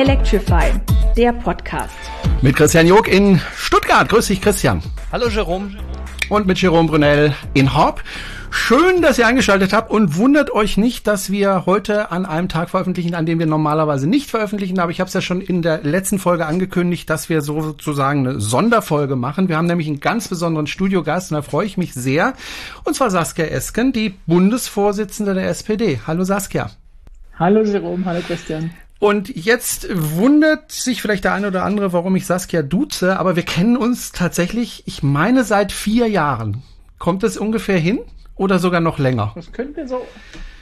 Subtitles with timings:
[0.00, 0.72] Electrify,
[1.14, 1.92] der Podcast.
[2.40, 4.08] Mit Christian Jog in Stuttgart.
[4.08, 4.80] Grüß dich, Christian.
[5.12, 5.76] Hallo, Jerome.
[6.30, 8.02] Und mit Jerome Brunel in Horb.
[8.50, 12.70] Schön, dass ihr eingeschaltet habt und wundert euch nicht, dass wir heute an einem Tag
[12.70, 14.78] veröffentlichen, an dem wir normalerweise nicht veröffentlichen.
[14.78, 18.40] Aber ich habe es ja schon in der letzten Folge angekündigt, dass wir sozusagen eine
[18.40, 19.50] Sonderfolge machen.
[19.50, 22.32] Wir haben nämlich einen ganz besonderen Studiogast und da freue ich mich sehr.
[22.84, 26.00] Und zwar Saskia Esken, die Bundesvorsitzende der SPD.
[26.06, 26.70] Hallo Saskia.
[27.38, 28.70] Hallo Jerome, hallo Christian.
[29.00, 33.44] Und jetzt wundert sich vielleicht der eine oder andere, warum ich Saskia duze, aber wir
[33.44, 36.62] kennen uns tatsächlich, ich meine, seit vier Jahren.
[36.98, 38.00] Kommt es ungefähr hin?
[38.36, 39.32] Oder sogar noch länger?
[39.34, 40.06] Das könnte so,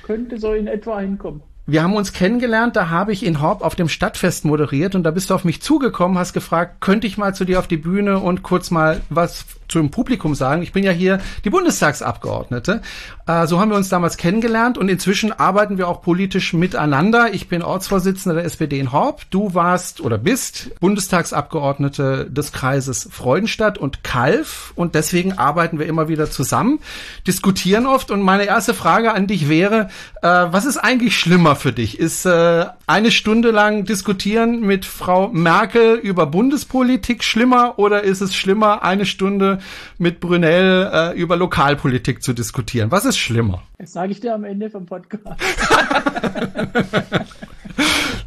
[0.05, 1.43] könnte so in etwa hinkommen.
[1.67, 5.11] Wir haben uns kennengelernt, da habe ich in Horb auf dem Stadtfest moderiert und da
[5.11, 8.21] bist du auf mich zugekommen, hast gefragt, könnte ich mal zu dir auf die Bühne
[8.21, 10.63] und kurz mal was zum Publikum sagen.
[10.63, 12.83] Ich bin ja hier die Bundestagsabgeordnete.
[13.27, 17.33] Äh, so haben wir uns damals kennengelernt und inzwischen arbeiten wir auch politisch miteinander.
[17.33, 19.23] Ich bin Ortsvorsitzender der SPD in Horb.
[19.31, 26.09] Du warst oder bist Bundestagsabgeordnete des Kreises Freudenstadt und Kalf und deswegen arbeiten wir immer
[26.09, 26.81] wieder zusammen,
[27.27, 29.89] diskutieren oft und meine erste Frage an dich wäre,
[30.23, 31.99] äh, was ist eigentlich schlimmer für dich?
[31.99, 38.35] Ist äh, eine Stunde lang diskutieren mit Frau Merkel über Bundespolitik schlimmer oder ist es
[38.35, 39.58] schlimmer, eine Stunde
[39.99, 42.91] mit Brunel äh, über Lokalpolitik zu diskutieren.
[42.91, 43.63] Was ist schlimmer?
[43.79, 45.25] Das sage ich dir am Ende vom Podcast.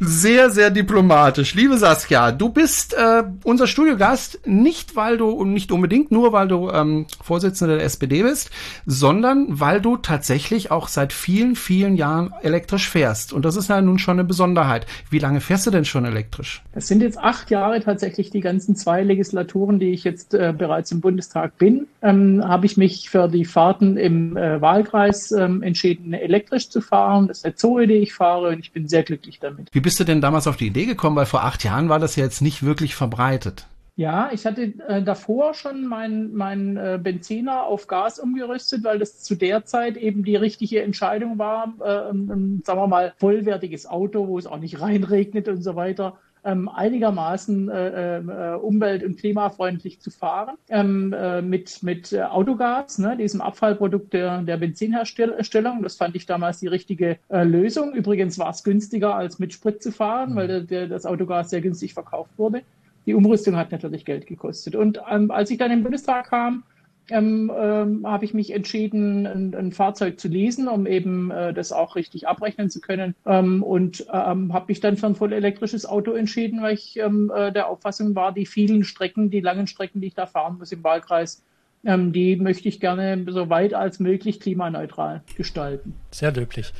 [0.04, 1.54] sehr, sehr diplomatisch.
[1.54, 6.48] Liebe Saskia, du bist äh, unser Studiogast nicht, weil du und nicht unbedingt nur, weil
[6.48, 8.50] du ähm, Vorsitzende der SPD bist,
[8.84, 13.32] sondern weil du tatsächlich auch seit vielen, vielen Jahren elektrisch fährst.
[13.32, 14.86] Und das ist ja nun schon eine Besonderheit.
[15.10, 16.62] Wie lange fährst du denn schon elektrisch?
[16.74, 20.90] Das sind jetzt acht Jahre tatsächlich die ganzen zwei Legislaturen, die ich jetzt äh, bereits
[20.90, 21.86] im Bundestag bin.
[22.02, 27.28] Ähm, Habe ich mich für die Fahrten im äh, Wahlkreis ähm, entschieden, elektrisch zu fahren.
[27.28, 29.68] Das ist eine Zoe, die ich fahre und ich bin sehr glücklich damit.
[29.70, 31.16] Wie bist du denn damals auf die Idee gekommen?
[31.16, 33.66] Weil vor acht Jahren war das ja jetzt nicht wirklich verbreitet.
[33.94, 39.20] Ja, ich hatte äh, davor schon meinen mein, äh, Benziner auf Gas umgerüstet, weil das
[39.20, 44.28] zu der Zeit eben die richtige Entscheidung war, äh, ein, sagen wir mal, vollwertiges Auto,
[44.28, 50.00] wo es auch nicht reinregnet und so weiter, ähm, einigermaßen äh, äh, umwelt- und klimafreundlich
[50.00, 50.56] zu fahren.
[50.68, 55.82] Ähm, äh, mit mit äh, Autogas, ne, diesem Abfallprodukt der, der Benzinherstellung.
[55.82, 57.94] Das fand ich damals die richtige äh, Lösung.
[57.94, 61.60] Übrigens war es günstiger, als mit Sprit zu fahren, weil der, der, das Autogas sehr
[61.60, 62.62] günstig verkauft wurde.
[63.06, 64.76] Die Umrüstung hat natürlich Geld gekostet.
[64.76, 66.62] Und ähm, als ich dann im Bundestag kam,
[67.10, 71.72] ähm, ähm, habe ich mich entschieden, ein, ein, Fahrzeug zu leasen, um eben äh, das
[71.72, 73.14] auch richtig abrechnen zu können.
[73.26, 77.32] Ähm, und ähm, habe mich dann für ein voll elektrisches Auto entschieden, weil ich ähm,
[77.34, 80.72] äh, der Auffassung war, die vielen Strecken, die langen Strecken, die ich da fahren muss
[80.72, 81.42] im Wahlkreis,
[81.84, 85.94] ähm, die möchte ich gerne so weit als möglich klimaneutral gestalten.
[86.10, 86.72] Sehr löblich.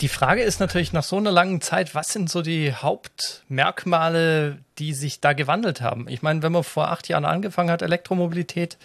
[0.00, 4.94] Die Frage ist natürlich nach so einer langen Zeit, was sind so die Hauptmerkmale, die
[4.94, 6.08] sich da gewandelt haben?
[6.08, 8.78] Ich meine, wenn man vor acht Jahren angefangen hat, Elektromobilität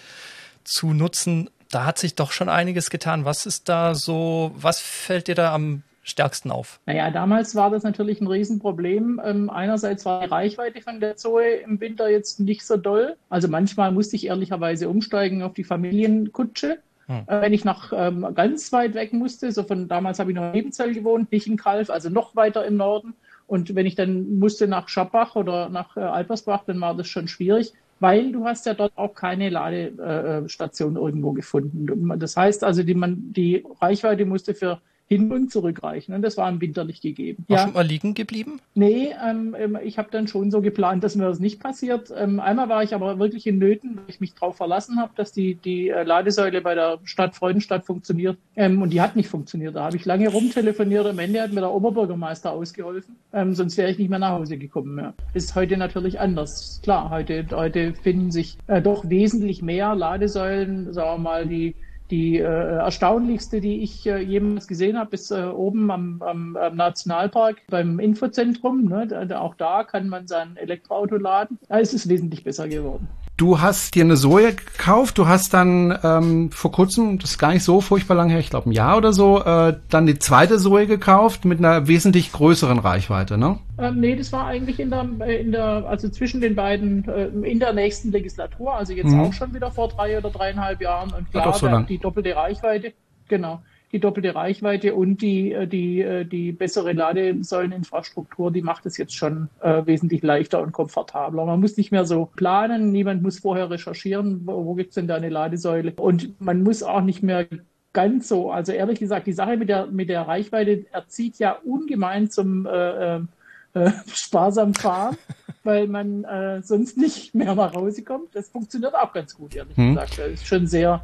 [0.64, 3.26] zu nutzen, da hat sich doch schon einiges getan.
[3.26, 6.80] Was ist da so, was fällt dir da am stärksten auf?
[6.86, 9.22] Naja, damals war das natürlich ein Riesenproblem.
[9.24, 13.16] Ähm, einerseits war die Reichweite von der Zoe im Winter jetzt nicht so doll.
[13.30, 16.80] Also manchmal musste ich ehrlicherweise umsteigen auf die Familienkutsche.
[17.08, 17.24] Hm.
[17.28, 20.44] Äh, wenn ich nach ähm, ganz weit weg musste, so von damals habe ich noch
[20.44, 23.14] in Nebenzell gewohnt, nicht in Kalf, also noch weiter im Norden.
[23.48, 27.28] Und wenn ich dann musste nach Schappach oder nach äh, Alpersbach, dann war das schon
[27.28, 27.74] schwierig
[28.04, 32.20] weil du hast ja dort auch keine Ladestation irgendwo gefunden.
[32.20, 34.82] Das heißt also, die, man, die Reichweite musste für
[35.14, 36.14] hin und zurückreichen.
[36.14, 37.46] Und das war im Winter nicht gegeben.
[37.48, 37.64] War ja.
[37.64, 38.60] schon mal liegen geblieben?
[38.74, 42.12] Nee, ähm, ähm, ich habe dann schon so geplant, dass mir das nicht passiert.
[42.16, 45.32] Ähm, einmal war ich aber wirklich in Nöten, weil ich mich darauf verlassen habe, dass
[45.32, 48.38] die, die äh, Ladesäule bei der Stadt Freudenstadt funktioniert.
[48.56, 49.76] Ähm, und die hat nicht funktioniert.
[49.76, 51.06] Da habe ich lange rumtelefoniert.
[51.06, 53.16] Am Ende hat mir der Oberbürgermeister ausgeholfen.
[53.32, 54.98] Ähm, sonst wäre ich nicht mehr nach Hause gekommen.
[54.98, 55.14] Ja.
[55.34, 56.80] Ist heute natürlich anders.
[56.84, 61.76] Klar, heute, heute finden sich äh, doch wesentlich mehr Ladesäulen, sagen wir mal, die
[62.12, 66.76] die äh, erstaunlichste, die ich äh, jemals gesehen habe, ist äh, oben am, am, am,
[66.76, 68.86] Nationalpark beim Infozentrum.
[68.86, 69.08] Ne?
[69.40, 71.58] Auch da kann man sein Elektroauto laden.
[71.68, 73.08] Da ist es wesentlich besser geworden.
[73.36, 77.52] Du hast dir eine Soja gekauft, du hast dann ähm, vor kurzem, das ist gar
[77.52, 80.60] nicht so furchtbar lang her, ich glaube ein Jahr oder so, äh, dann die zweite
[80.60, 83.58] Soja gekauft mit einer wesentlich größeren Reichweite, ne?
[83.80, 87.26] Ähm, nee, das war eigentlich in der, äh, in der, also zwischen den beiden, äh,
[87.50, 89.22] in der nächsten Legislatur, also jetzt mhm.
[89.22, 92.94] auch schon wieder vor drei oder dreieinhalb Jahren und klar, so die doppelte Reichweite,
[93.28, 93.62] genau
[93.94, 99.16] die doppelte Reichweite und die, äh, die, äh, die bessere Ladesäuleninfrastruktur, die macht es jetzt
[99.16, 101.46] schon äh, wesentlich leichter und komfortabler.
[101.46, 105.16] Man muss nicht mehr so planen, niemand muss vorher recherchieren, wo, wo gibt's denn da
[105.16, 105.94] eine Ladesäule.
[105.96, 107.46] Und man muss auch nicht mehr
[107.94, 112.32] ganz so, also ehrlich gesagt, die Sache mit der, mit der Reichweite erzieht ja ungemein
[112.32, 115.18] zum äh, äh, sparsam fahren,
[115.64, 118.36] weil man äh, sonst nicht mehr nach Hause kommt.
[118.36, 119.94] Das funktioniert auch ganz gut, ehrlich hm.
[119.94, 120.18] gesagt.
[120.18, 121.04] Das ist schon sehr,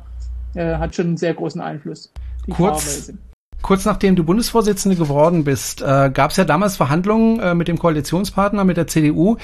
[0.56, 2.12] äh, hat schon einen sehr großen Einfluss.
[2.48, 3.12] Die Kurz.
[3.62, 7.78] Kurz nachdem du Bundesvorsitzende geworden bist, äh, gab es ja damals Verhandlungen äh, mit dem
[7.78, 9.36] Koalitionspartner, mit der CDU.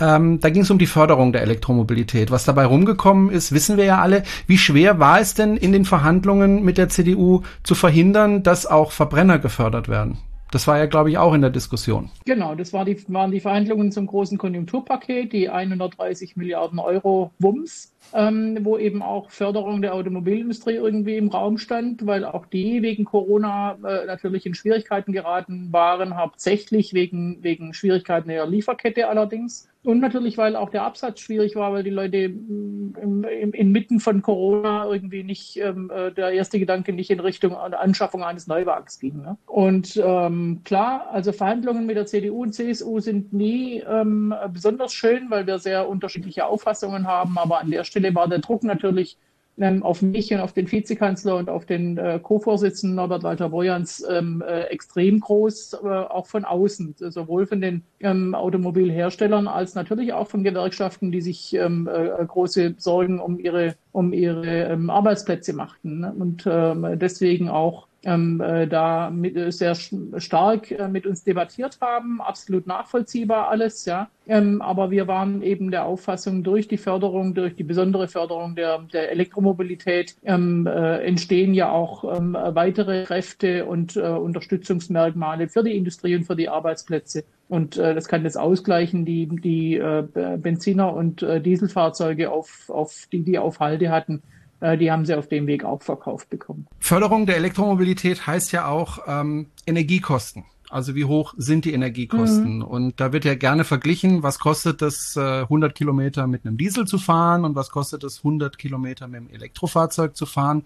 [0.00, 2.32] Ähm, da ging es um die Förderung der Elektromobilität.
[2.32, 4.24] Was dabei rumgekommen ist, wissen wir ja alle.
[4.48, 8.90] Wie schwer war es denn in den Verhandlungen mit der CDU zu verhindern, dass auch
[8.90, 10.18] Verbrenner gefördert werden?
[10.50, 12.10] Das war ja, glaube ich, auch in der Diskussion.
[12.24, 17.92] Genau, das war die, waren die Verhandlungen zum großen Konjunkturpaket, die 130 Milliarden Euro Wumms
[18.14, 23.04] ähm, wo eben auch Förderung der Automobilindustrie irgendwie im Raum stand, weil auch die wegen
[23.04, 29.68] Corona äh, natürlich in Schwierigkeiten geraten waren, hauptsächlich wegen, wegen Schwierigkeiten der Lieferkette allerdings.
[29.82, 33.98] Und natürlich, weil auch der Absatz schwierig war, weil die Leute mm, im, im, inmitten
[33.98, 38.98] von Corona irgendwie nicht, ähm, äh, der erste Gedanke nicht in Richtung Anschaffung eines Neuwagens
[38.98, 39.22] ging.
[39.22, 39.38] Ne?
[39.46, 45.30] Und ähm, klar, also Verhandlungen mit der CDU und CSU sind nie ähm, besonders schön,
[45.30, 49.16] weil wir sehr unterschiedliche Auffassungen haben, aber an der Stelle war der Druck natürlich
[49.60, 54.04] ähm, auf mich und auf den Vizekanzler und auf den äh, Co-Vorsitzenden Norbert Walter Borjans
[54.08, 60.12] ähm, äh, extrem groß, äh, auch von außen, sowohl von den ähm, Automobilherstellern als natürlich
[60.12, 65.52] auch von Gewerkschaften, die sich ähm, äh, große Sorgen um ihre, um ihre ähm, Arbeitsplätze
[65.52, 66.14] machten ne?
[66.18, 71.78] und ähm, deswegen auch ähm, äh, da mit, äh, sehr stark äh, mit uns debattiert
[71.80, 72.20] haben.
[72.20, 74.08] Absolut nachvollziehbar alles, ja.
[74.26, 78.78] Ähm, aber wir waren eben der Auffassung, durch die Förderung, durch die besondere Förderung der,
[78.92, 85.76] der Elektromobilität ähm, äh, entstehen ja auch ähm, weitere Kräfte und äh, Unterstützungsmerkmale für die
[85.76, 87.24] Industrie und für die Arbeitsplätze.
[87.48, 90.04] Und äh, das kann das ausgleichen, die, die äh,
[90.38, 94.22] Benziner- und äh, Dieselfahrzeuge, auf, auf die die auf Halde hatten
[94.60, 96.66] die haben sie auf dem Weg auch verkauft bekommen.
[96.78, 100.44] Förderung der Elektromobilität heißt ja auch ähm, Energiekosten.
[100.70, 102.58] Also wie hoch sind die Energiekosten?
[102.58, 102.62] Mhm.
[102.62, 106.86] Und da wird ja gerne verglichen, was kostet es, äh, 100 Kilometer mit einem Diesel
[106.86, 110.62] zu fahren und was kostet es, 100 Kilometer mit einem Elektrofahrzeug zu fahren.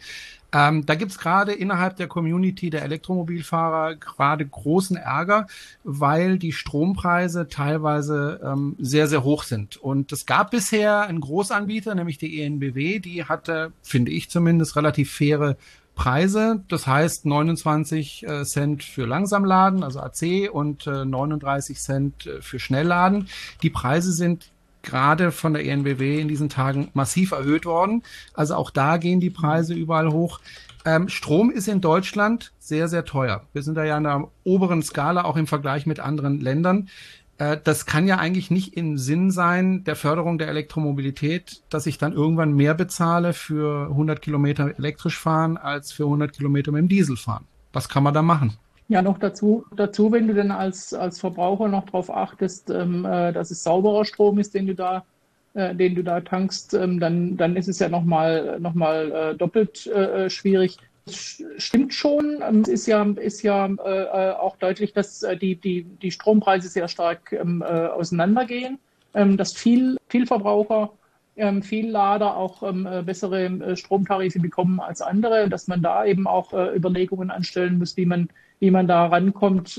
[0.52, 5.46] Ähm, da gibt's gerade innerhalb der Community der Elektromobilfahrer gerade großen Ärger,
[5.82, 9.78] weil die Strompreise teilweise ähm, sehr, sehr hoch sind.
[9.78, 15.10] Und es gab bisher einen Großanbieter, nämlich die ENBW, die hatte, finde ich zumindest, relativ
[15.10, 15.56] faire
[15.94, 16.62] Preise.
[16.68, 22.58] Das heißt 29 äh, Cent für Langsamladen, also AC, und äh, 39 Cent äh, für
[22.58, 23.28] Schnellladen.
[23.62, 24.50] Die Preise sind
[24.82, 28.02] gerade von der ENBW in diesen Tagen massiv erhöht worden.
[28.34, 30.40] Also auch da gehen die Preise überall hoch.
[30.84, 33.42] Ähm, Strom ist in Deutschland sehr, sehr teuer.
[33.52, 36.88] Wir sind da ja in der oberen Skala, auch im Vergleich mit anderen Ländern.
[37.38, 41.98] Äh, das kann ja eigentlich nicht im Sinn sein der Förderung der Elektromobilität, dass ich
[41.98, 46.88] dann irgendwann mehr bezahle für 100 Kilometer elektrisch fahren als für 100 Kilometer mit dem
[46.88, 47.46] Diesel fahren.
[47.72, 48.56] Was kann man da machen?
[48.88, 53.32] Ja, noch dazu, dazu, wenn du dann als, als Verbraucher noch darauf achtest, ähm, äh,
[53.32, 55.04] dass es sauberer Strom ist, den du da,
[55.54, 59.34] äh, den du da tankst, ähm, dann, dann ist es ja nochmal noch mal, äh,
[59.36, 60.76] doppelt äh, schwierig.
[61.06, 62.42] Stimmt schon.
[62.42, 66.68] Ähm, es ist ja, ist ja äh, auch deutlich, dass äh, die, die, die Strompreise
[66.68, 68.78] sehr stark ähm, äh, auseinandergehen,
[69.12, 70.92] ähm, dass viel, viel Verbraucher,
[71.36, 76.06] ähm, viel Lader auch ähm, äh, bessere äh, Stromtarife bekommen als andere, dass man da
[76.06, 78.30] eben auch äh, Überlegungen anstellen muss, wie man,
[78.60, 79.76] wie man da rankommt.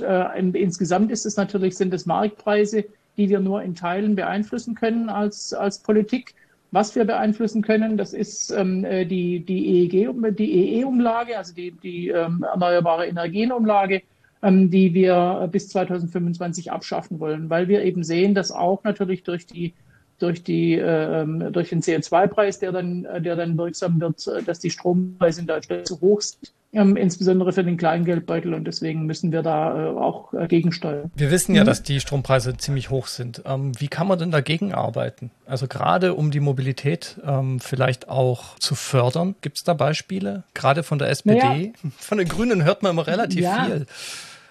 [0.53, 2.86] insgesamt ist es natürlich, sind es Marktpreise,
[3.17, 6.36] die wir nur in Teilen beeinflussen können als, als Politik.
[6.75, 11.72] Was wir beeinflussen können, das ist ähm, äh, die, die EEG, die EE-Umlage, also die,
[11.72, 14.01] die ähm, erneuerbare Energienumlage,
[14.44, 19.48] ähm, die wir bis 2025 abschaffen wollen, weil wir eben sehen, dass auch natürlich durch
[19.48, 19.74] die
[20.20, 24.70] durch die äh, durch den CO2-Preis, der dann der dann wirksam wird, äh, dass die
[24.70, 29.41] Strompreise in Deutschland zu hoch sind ähm, insbesondere für den Kleingeldbeutel und deswegen müssen wir
[29.41, 31.12] da äh, auch äh, gegensteuern.
[31.15, 31.67] Wir wissen ja, mhm.
[31.67, 33.41] dass die Strompreise ziemlich hoch sind.
[33.46, 35.32] Ähm, wie kann man denn dagegen arbeiten?
[35.46, 39.36] Also gerade um die Mobilität ähm, vielleicht auch zu fördern.
[39.41, 40.44] Gibt es da Beispiele?
[40.53, 41.39] Gerade von der SPD?
[41.39, 41.72] Naja.
[41.98, 43.65] Von den Grünen hört man immer relativ ja.
[43.65, 43.86] viel.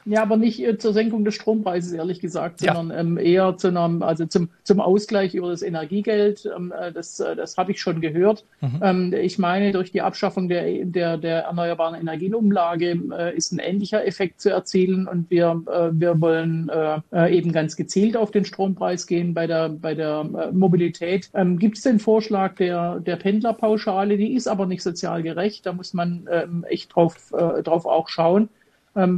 [0.06, 2.99] Ja, aber nicht äh, zur Senkung des Strompreises, ehrlich gesagt, sondern ja.
[2.99, 6.49] ähm, eher zu einem, also zum, zum Ausgleich über das Energiegeld.
[6.54, 8.44] Ähm, äh, das äh, das habe ich schon gehört.
[8.61, 8.80] Mhm.
[8.82, 14.06] Ähm, ich meine, durch die Abschaffung der, der, der erneuerbaren Energienumlage äh, ist ein ähnlicher
[14.06, 19.06] Effekt zu erzielen und wir, äh, wir wollen äh, eben ganz gezielt auf den Strompreis
[19.06, 21.30] gehen bei der, bei der Mobilität.
[21.34, 24.16] Ähm, Gibt es den Vorschlag der, der Pendlerpauschale?
[24.16, 25.66] Die ist aber nicht sozial gerecht.
[25.66, 28.49] Da muss man ähm, echt drauf, drauf auch schauen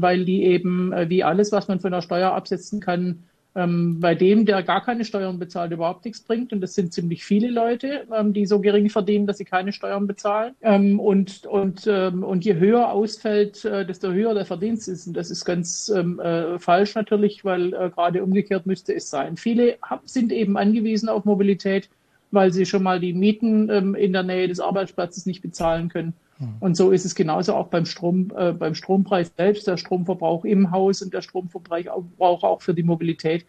[0.02, 3.25] weil die eben, äh, wie alles, was man von der Steuer absetzen kann,
[3.59, 6.52] Ähm, bei dem, der gar keine Steuern bezahlt, überhaupt nichts bringt.
[6.52, 10.06] Und das sind ziemlich viele Leute, ähm, die so gering verdienen, dass sie keine Steuern
[10.06, 10.52] bezahlen.
[10.61, 15.06] Ähm, und, und, ähm, und je höher ausfällt, äh, desto höher der Verdienst ist.
[15.06, 19.38] Und das ist ganz ähm, äh, falsch natürlich, weil gerade umgekehrt müsste es sein.
[19.38, 21.88] Viele sind eben angewiesen auf Mobilität,
[22.30, 26.14] weil sie schon mal die Mieten ähm, in der Nähe des Arbeitsplatzes nicht bezahlen können.
[26.38, 26.54] Hm.
[26.61, 30.71] Und so ist es genauso auch beim Strom, äh, beim Strompreis selbst, der Stromverbrauch im
[30.71, 33.45] Haus und der Stromverbrauch auch für die Mobilität.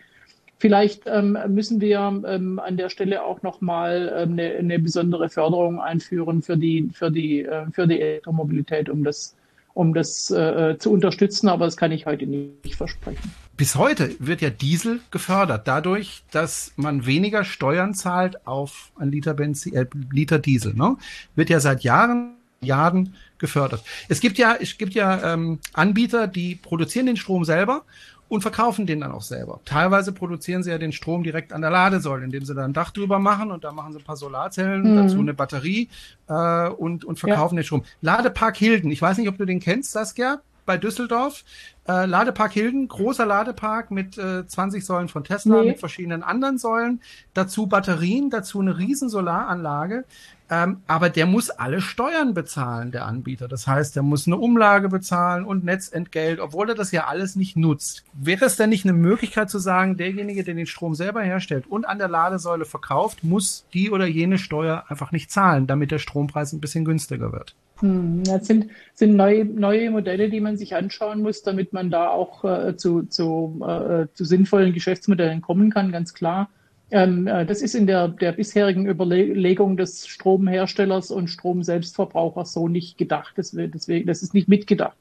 [0.60, 5.79] Vielleicht ähm, müssen wir ähm, an der Stelle auch nochmal ähm, eine, eine besondere Förderung
[5.79, 9.36] einführen für die, für die, äh, für die Elektromobilität, um das,
[9.75, 11.48] um das äh, zu unterstützen.
[11.48, 13.31] Aber das kann ich heute nicht versprechen.
[13.58, 19.34] Bis heute wird ja Diesel gefördert, dadurch, dass man weniger Steuern zahlt auf ein Liter
[19.34, 20.76] Benzin, äh, Liter Diesel.
[20.76, 20.96] Ne?
[21.36, 23.84] Wird ja seit Jahren Jahren gefördert.
[24.10, 27.84] Es gibt ja, es gibt ja ähm, Anbieter, die produzieren den Strom selber
[28.30, 29.60] und verkaufen den dann auch selber.
[29.66, 32.92] Teilweise produzieren sie ja den Strom direkt an der Ladesäule, indem sie da ein Dach
[32.92, 34.96] drüber machen und da machen sie ein paar Solarzellen, mhm.
[34.96, 35.90] dazu eine Batterie
[36.28, 37.62] äh, und, und verkaufen ja.
[37.62, 37.84] den Strom.
[38.02, 41.44] Ladepark Hilden, ich weiß nicht, ob du den kennst, Saskia, bei Düsseldorf.
[41.88, 45.70] Äh, Ladepark Hilden, großer Ladepark mit äh, 20 Säulen von Tesla, nee.
[45.70, 47.02] mit verschiedenen anderen Säulen,
[47.34, 50.04] dazu Batterien, dazu eine riesen Solaranlage.
[50.50, 53.48] Ähm, aber der muss alle Steuern bezahlen, der Anbieter.
[53.48, 57.58] Das heißt, der muss eine Umlage bezahlen und Netzentgelt, obwohl er das ja alles nicht
[57.58, 58.06] nutzt.
[58.14, 61.86] Wäre es denn nicht eine Möglichkeit zu sagen, derjenige, der den Strom selber herstellt und
[61.86, 66.54] an der Ladesäule verkauft, muss die oder jene Steuer einfach nicht zahlen, damit der Strompreis
[66.54, 67.56] ein bisschen günstiger wird?
[67.79, 72.10] Hm, das sind, sind neue, neue Modelle, die man sich anschauen muss, damit man da
[72.10, 76.50] auch äh, zu, zu, äh, zu sinnvollen Geschäftsmodellen kommen kann, ganz klar.
[76.89, 82.98] Ähm, äh, das ist in der, der bisherigen Überlegung des Stromherstellers und Stromselbstverbrauchers so nicht
[82.98, 83.34] gedacht.
[83.38, 84.98] Deswegen, das ist nicht mitgedacht.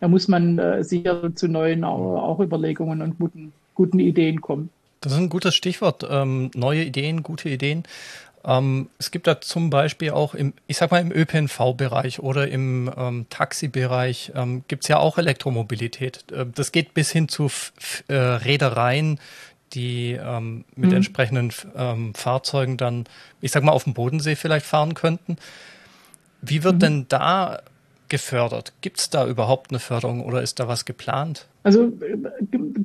[0.00, 4.70] Da muss man äh, sicher zu neuen auch, auch Überlegungen und guten, guten Ideen kommen.
[5.00, 6.06] Das ist ein gutes Stichwort.
[6.08, 7.82] Ähm, neue Ideen, gute Ideen.
[8.46, 12.90] Ähm, es gibt da zum Beispiel auch im, ich sag mal, im ÖPNV-Bereich oder im
[12.96, 16.30] ähm, Taxibereich ähm, gibt es ja auch Elektromobilität.
[16.30, 17.72] Äh, das geht bis hin zu F
[18.08, 19.18] äh, Reedereien,
[19.72, 20.96] die ähm, mit mhm.
[20.96, 23.04] entsprechenden ähm, Fahrzeugen dann,
[23.40, 25.36] ich sag mal, auf dem Bodensee vielleicht fahren könnten.
[26.42, 26.80] Wie wird mhm.
[26.80, 27.62] denn da
[28.08, 28.72] gefördert?
[28.82, 31.46] Gibt es da überhaupt eine Förderung oder ist da was geplant?
[31.64, 31.90] Also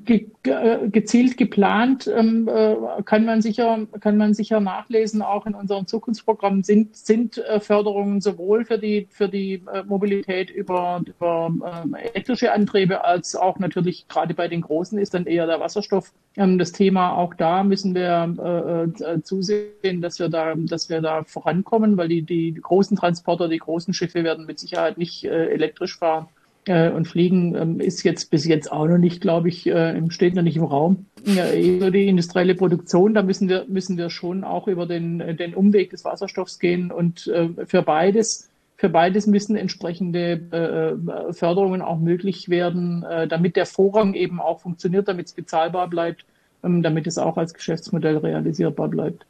[0.05, 5.21] ge ge gezielt geplant ähm, äh, kann man sicher kann man sicher nachlesen.
[5.21, 10.49] Auch in unserem Zukunftsprogramm sind sind äh, Förderungen sowohl für die für die äh, Mobilität
[10.49, 11.51] über, über
[11.93, 16.13] äh, elektrische Antriebe als auch natürlich gerade bei den großen ist dann eher der Wasserstoff
[16.37, 17.17] ähm, das Thema.
[17.17, 22.07] Auch da müssen wir äh, äh, zusehen, dass wir da dass wir da vorankommen, weil
[22.07, 26.29] die die großen Transporter, die großen Schiffe werden mit Sicherheit nicht elektrisch fahren
[26.69, 30.35] äh, und Fliegen ähm, ist jetzt bis jetzt auch noch nicht, glaube ich, äh, steht
[30.35, 31.07] noch nicht im Raum.
[31.25, 35.53] Ja, über die industrielle Produktion, da müssen wir, müssen wir schon auch über den, den
[35.53, 41.99] Umweg des Wasserstoffs gehen und äh, für beides für beides müssen entsprechende äh, Förderungen auch
[41.99, 46.23] möglich werden, äh, damit der Vorrang eben auch funktioniert, damit es bezahlbar bleibt,
[46.63, 49.25] ähm, damit es auch als Geschäftsmodell realisierbar bleibt.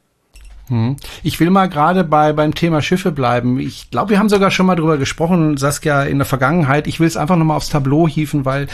[0.70, 0.94] Hm.
[1.24, 3.58] Ich will mal gerade bei beim Thema Schiffe bleiben.
[3.58, 6.86] Ich glaube, wir haben sogar schon mal drüber gesprochen, Saskia, in der Vergangenheit.
[6.86, 8.68] Ich will es einfach nochmal aufs Tableau hieven, weil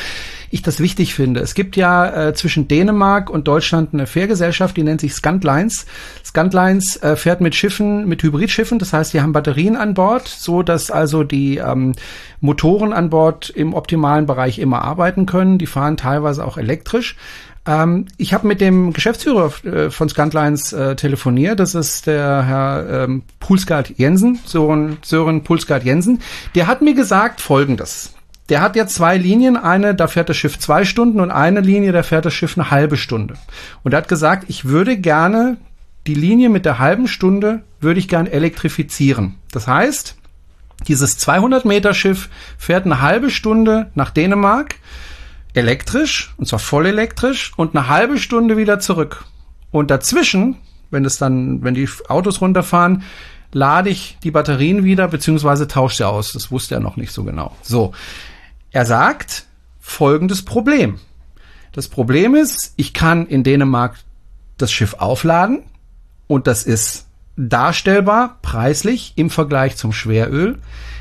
[0.50, 1.40] ich das wichtig finde.
[1.40, 5.86] Es gibt ja äh, zwischen Dänemark und Deutschland eine Fährgesellschaft, die nennt sich Scantlines.
[6.22, 10.62] Scantlines äh, fährt mit Schiffen, mit Hybridschiffen, das heißt, die haben Batterien an Bord, so
[10.62, 11.94] dass also die ähm,
[12.40, 15.56] Motoren an Bord im optimalen Bereich immer arbeiten können.
[15.56, 17.16] Die fahren teilweise auch elektrisch.
[17.66, 21.60] Ähm, ich habe mit dem Geschäftsführer äh, von Scantlines äh, telefoniert.
[21.60, 26.20] Das ist der Herr ähm, Pulsgaard Jensen, Sören, Sören Pulsgaard Jensen.
[26.54, 28.14] Der hat mir gesagt Folgendes.
[28.48, 31.90] Der hat ja zwei Linien, eine, da fährt das Schiff zwei Stunden und eine Linie,
[31.90, 33.34] da fährt das Schiff eine halbe Stunde.
[33.82, 35.56] Und er hat gesagt, ich würde gerne
[36.06, 39.34] die Linie mit der halben Stunde würde ich gerne elektrifizieren.
[39.50, 40.16] Das heißt,
[40.86, 44.76] dieses 200 Meter Schiff fährt eine halbe Stunde nach Dänemark,
[45.56, 49.24] elektrisch, und zwar voll elektrisch, und eine halbe Stunde wieder zurück.
[49.70, 50.56] Und dazwischen,
[50.90, 53.02] wenn es dann, wenn die Autos runterfahren,
[53.52, 56.32] lade ich die Batterien wieder, beziehungsweise tausche sie aus.
[56.32, 57.56] Das wusste er noch nicht so genau.
[57.62, 57.92] So.
[58.70, 59.46] Er sagt
[59.80, 61.00] folgendes Problem.
[61.72, 63.96] Das Problem ist, ich kann in Dänemark
[64.58, 65.62] das Schiff aufladen
[66.26, 70.58] und das ist darstellbar preislich im Vergleich zum Schweröl.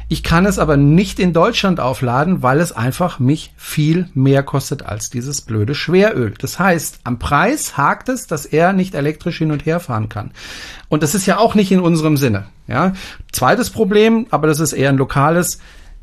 [0.07, 4.83] Ich kann es aber nicht in Deutschland aufladen, weil es einfach mich viel mehr kostet
[4.83, 6.35] als dieses blöde Schweröl.
[6.37, 10.31] Das heißt, am Preis hakt es, dass er nicht elektrisch hin und her fahren kann.
[10.89, 12.45] Und das ist ja auch nicht in unserem Sinne.
[12.67, 12.93] Ja.
[13.31, 15.59] Zweites Problem, aber das ist eher ein lokales.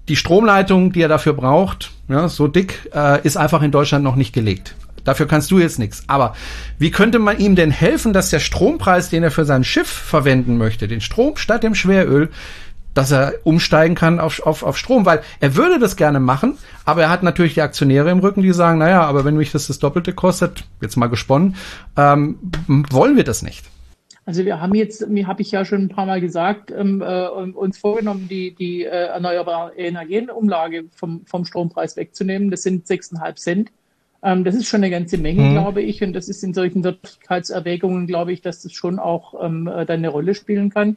[0.09, 4.17] Die Stromleitung, die er dafür braucht, ja, so dick, äh, ist einfach in Deutschland noch
[4.17, 4.75] nicht gelegt.
[5.05, 6.05] Dafür kannst du jetzt nichts.
[6.09, 6.35] Aber
[6.79, 10.59] wie könnte man ihm denn helfen, dass der Strompreis, den er für sein Schiff verwenden
[10.59, 12.31] möchte, den Strom statt dem Schweröl,
[12.95, 17.03] dass er umsteigen kann auf, auf, auf Strom, weil er würde das gerne machen, aber
[17.03, 19.79] er hat natürlich die Aktionäre im Rücken, die sagen, naja, aber wenn mich das das
[19.79, 21.57] Doppelte kostet, jetzt mal gesponnen,
[21.97, 22.39] ähm,
[22.91, 23.65] wollen wir das nicht.
[24.25, 27.27] Also wir haben jetzt, mir habe ich ja schon ein paar Mal gesagt, ähm, äh,
[27.27, 32.51] uns vorgenommen, die, die äh, erneuerbare Energienumlage vom, vom Strompreis wegzunehmen.
[32.51, 33.73] Das sind 6,5 Cent.
[34.23, 35.53] Ähm, das ist schon eine ganze Menge, mhm.
[35.53, 36.05] glaube ich.
[36.05, 39.99] Und das ist in solchen Wirtschaftlichkeitserwägungen, glaube ich, dass das schon auch ähm, äh, dann
[39.99, 40.97] eine Rolle spielen kann.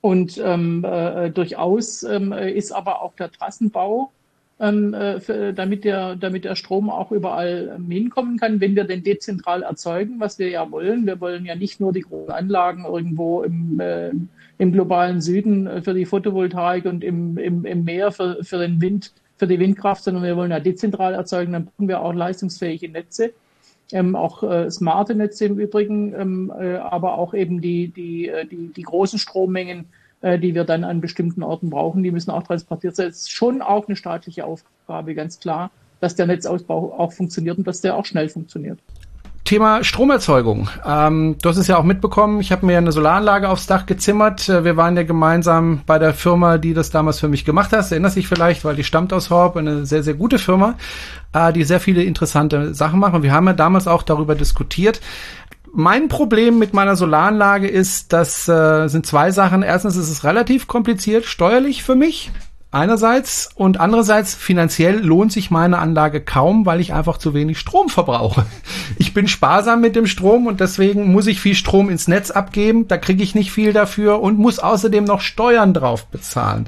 [0.00, 4.10] Und ähm, äh, durchaus ähm, ist aber auch der Trassenbau,
[4.60, 8.84] ähm, äh, für, damit, der, damit der Strom auch überall ähm, hinkommen kann, wenn wir
[8.84, 11.06] den dezentral erzeugen, was wir ja wollen.
[11.06, 14.10] Wir wollen ja nicht nur die großen Anlagen irgendwo im, äh,
[14.58, 18.82] im globalen Süden äh, für die Photovoltaik und im, im, im Meer für, für den
[18.82, 21.54] Wind, für die Windkraft, sondern wir wollen ja dezentral erzeugen.
[21.54, 23.32] Dann brauchen wir auch leistungsfähige Netze.
[23.92, 28.46] Ähm, auch äh, smarte Netze im Übrigen, ähm, äh, aber auch eben die, die, äh,
[28.46, 29.86] die, die großen Strommengen,
[30.20, 33.08] äh, die wir dann an bestimmten Orten brauchen, die müssen auch transportiert sein.
[33.08, 35.70] Es ist schon auch eine staatliche Aufgabe, ganz klar,
[36.00, 38.78] dass der Netzausbau auch funktioniert und dass der auch schnell funktioniert.
[39.44, 40.68] Thema Stromerzeugung.
[40.86, 42.40] Ähm, du hast es ja auch mitbekommen.
[42.40, 44.48] Ich habe mir eine Solaranlage aufs Dach gezimmert.
[44.48, 47.90] Äh, wir waren ja gemeinsam bei der Firma, die das damals für mich gemacht hat.
[47.90, 50.76] Erinnerst dich vielleicht, weil die stammt aus Horb, eine sehr, sehr gute Firma,
[51.32, 53.22] äh, die sehr viele interessante Sachen machen.
[53.22, 55.00] Wir haben ja damals auch darüber diskutiert.
[55.72, 59.62] Mein Problem mit meiner Solaranlage ist, das äh, sind zwei Sachen.
[59.62, 62.30] Erstens ist es relativ kompliziert steuerlich für mich
[62.70, 67.88] einerseits und andererseits finanziell lohnt sich meine Anlage kaum, weil ich einfach zu wenig Strom
[67.88, 68.46] verbrauche.
[68.98, 72.88] Ich bin sparsam mit dem Strom und deswegen muss ich viel Strom ins Netz abgeben,
[72.88, 76.66] da kriege ich nicht viel dafür und muss außerdem noch Steuern drauf bezahlen.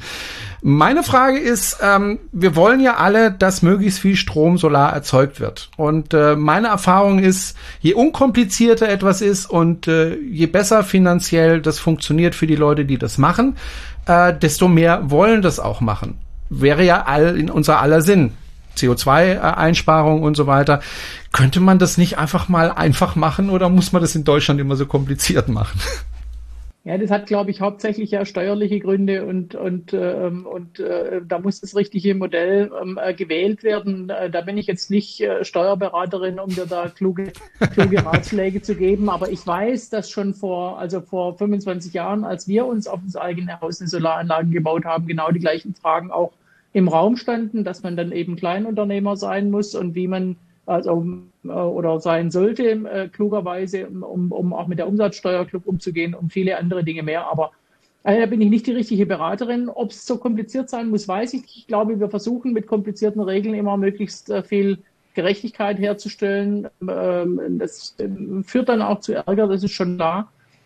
[0.64, 5.70] Meine Frage ist, ähm, wir wollen ja alle, dass möglichst viel Strom solar erzeugt wird.
[5.76, 11.80] Und äh, meine Erfahrung ist, je unkomplizierter etwas ist und äh, je besser finanziell das
[11.80, 13.56] funktioniert für die Leute, die das machen,
[14.06, 16.18] äh, desto mehr wollen das auch machen.
[16.48, 18.32] Wäre ja all in unser aller Sinn.
[18.76, 20.80] CO2-Einsparung und so weiter.
[21.32, 24.76] Könnte man das nicht einfach mal einfach machen oder muss man das in Deutschland immer
[24.76, 25.80] so kompliziert machen?
[26.84, 31.38] Ja, das hat, glaube ich, hauptsächlich ja steuerliche Gründe und, und, ähm, und äh, da
[31.38, 34.10] muss das richtige Modell ähm, äh, gewählt werden.
[34.10, 37.32] Äh, da bin ich jetzt nicht äh, Steuerberaterin, um dir da kluge,
[37.72, 42.48] kluge Ratschläge zu geben, aber ich weiß, dass schon vor, also vor 25 Jahren, als
[42.48, 46.32] wir uns auf das eigene Haus eine Solaranlagen gebaut haben, genau die gleichen Fragen auch
[46.72, 50.34] im Raum standen, dass man dann eben Kleinunternehmer sein muss und wie man
[50.72, 51.06] also
[51.44, 56.84] oder sein sollte, äh, klugerweise, um, um auch mit der Umsatzsteuerclub umzugehen, um viele andere
[56.84, 57.30] Dinge mehr.
[57.30, 57.52] Aber
[58.04, 59.68] äh, da bin ich nicht die richtige Beraterin.
[59.68, 61.56] Ob es so kompliziert sein muss, weiß ich nicht.
[61.56, 64.78] Ich glaube, wir versuchen mit komplizierten Regeln immer möglichst viel
[65.14, 66.68] Gerechtigkeit herzustellen.
[66.88, 70.02] Ähm, das ähm, führt dann auch zu Ärger, das ist schon.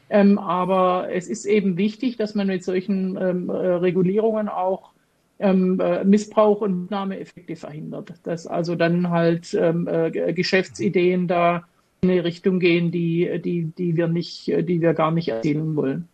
[0.09, 4.91] Ähm, aber es ist eben wichtig, dass man mit solchen ähm, Regulierungen auch
[5.39, 8.15] ähm, äh, Missbrauch und Mitnahmeeffekte verhindert.
[8.23, 11.65] Dass also dann halt ähm, äh, Geschäftsideen da
[12.01, 16.09] in eine Richtung gehen, die, die, die wir nicht, die wir gar nicht erzielen wollen.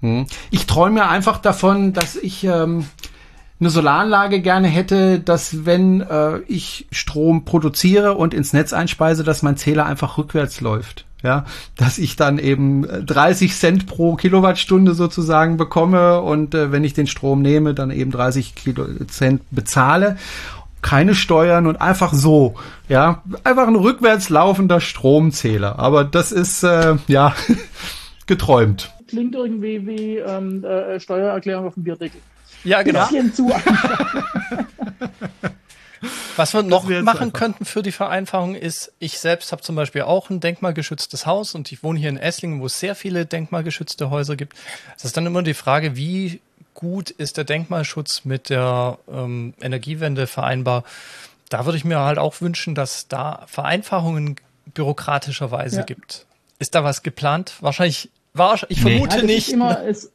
[0.00, 0.26] Hm.
[0.50, 2.84] Ich träume einfach davon, dass ich ähm,
[3.60, 9.42] eine Solaranlage gerne hätte, dass wenn äh, ich Strom produziere und ins Netz einspeise, dass
[9.42, 11.44] mein Zähler einfach rückwärts läuft ja,
[11.76, 17.06] dass ich dann eben 30 Cent pro Kilowattstunde sozusagen bekomme und äh, wenn ich den
[17.06, 20.16] Strom nehme, dann eben 30 Kilo Cent bezahle.
[20.80, 22.54] Keine Steuern und einfach so,
[22.88, 25.78] ja, einfach ein rückwärts laufender Stromzähler.
[25.78, 27.36] Aber das ist äh, ja
[28.26, 28.92] geträumt.
[29.06, 32.20] Klingt irgendwie wie ähm, äh, Steuererklärung auf dem Bierdeckel.
[32.64, 33.06] Ja, genau.
[33.06, 33.52] Bisschen zu
[36.36, 37.32] Was wir noch machen einfach.
[37.32, 41.70] könnten für die Vereinfachung ist, ich selbst habe zum Beispiel auch ein denkmalgeschütztes Haus und
[41.72, 44.56] ich wohne hier in Esslingen, wo es sehr viele denkmalgeschützte Häuser gibt.
[44.96, 46.40] Es ist dann immer die Frage, wie
[46.74, 50.84] gut ist der Denkmalschutz mit der ähm, Energiewende vereinbar?
[51.48, 54.36] Da würde ich mir halt auch wünschen, dass da Vereinfachungen
[54.74, 55.82] bürokratischerweise ja.
[55.84, 56.26] gibt.
[56.58, 57.54] Ist da was geplant?
[57.60, 59.34] Wahrscheinlich, war, ich vermute nee.
[59.34, 59.52] nicht.
[59.52, 60.10] Immer, es,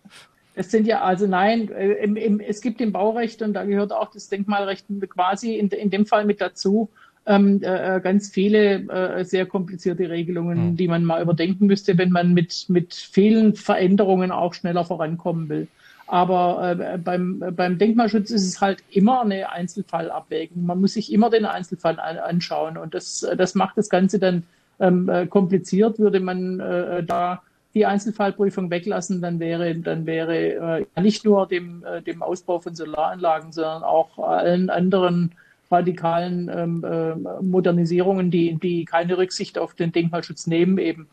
[0.58, 3.94] es sind ja, also nein, äh, im, im, es gibt im Baurecht und da gehört
[3.94, 6.90] auch das Denkmalrecht quasi in, in dem Fall mit dazu,
[7.28, 10.78] ähm, äh, ganz viele äh, sehr komplizierte Regelungen, mhm.
[10.78, 15.68] die man mal überdenken müsste, wenn man mit, mit vielen Veränderungen auch schneller vorankommen will.
[16.08, 20.66] Aber äh, beim, beim Denkmalschutz ist es halt immer eine Einzelfallabwägung.
[20.66, 24.44] Man muss sich immer den Einzelfall an, anschauen und das, das macht das Ganze dann
[24.80, 31.02] ähm, äh, kompliziert, würde man äh, da die Einzelfallprüfung weglassen, dann wäre, dann wäre äh,
[31.02, 35.32] nicht nur dem, äh, dem Ausbau von Solaranlagen, sondern auch allen anderen
[35.70, 41.08] radikalen ähm, äh, Modernisierungen, die, die keine Rücksicht auf den Denkmalschutz nehmen, eben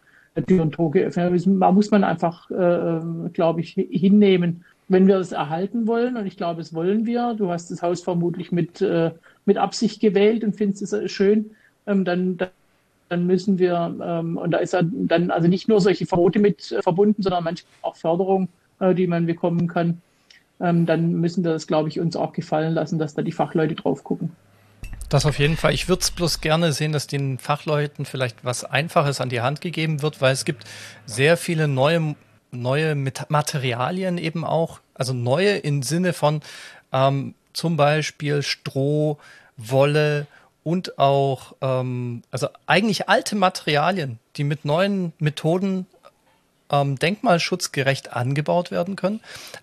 [0.47, 1.47] Tür und Tor geöffnet.
[1.61, 3.01] Da muss man einfach, äh,
[3.33, 4.65] glaube ich, hinnehmen.
[4.89, 8.03] Wenn wir das erhalten wollen, und ich glaube, es wollen wir, du hast das Haus
[8.03, 9.13] vermutlich mit, äh,
[9.45, 11.51] mit Absicht gewählt und findest es schön,
[11.87, 12.49] ähm, dann, dann
[13.11, 17.23] müssen wir, ähm, und da ist dann also nicht nur solche Verbote mit äh, verbunden,
[17.23, 18.49] sondern manchmal auch Förderung,
[18.81, 20.01] äh, die man bekommen kann.
[20.61, 23.75] Ähm, dann müssen wir das, glaube ich, uns auch gefallen lassen, dass da die Fachleute
[23.75, 24.31] drauf gucken.
[25.09, 25.75] Das auf jeden Fall.
[25.75, 29.61] Ich würde es bloß gerne sehen, dass den Fachleuten vielleicht was Einfaches an die Hand
[29.61, 30.65] gegeben wird, weil es gibt
[31.07, 32.17] sehr viele neue,
[32.51, 32.97] neue
[33.29, 36.41] Materialien eben auch, also neue im Sinne von
[36.93, 39.19] ähm, zum Beispiel Stroh,
[39.57, 40.27] Wolle
[40.65, 45.87] und auch, ähm, also eigentlich alte Materialien, die mit neuen Methoden
[46.71, 49.21] ähm, denkmalschutzgerecht angebaut werden können,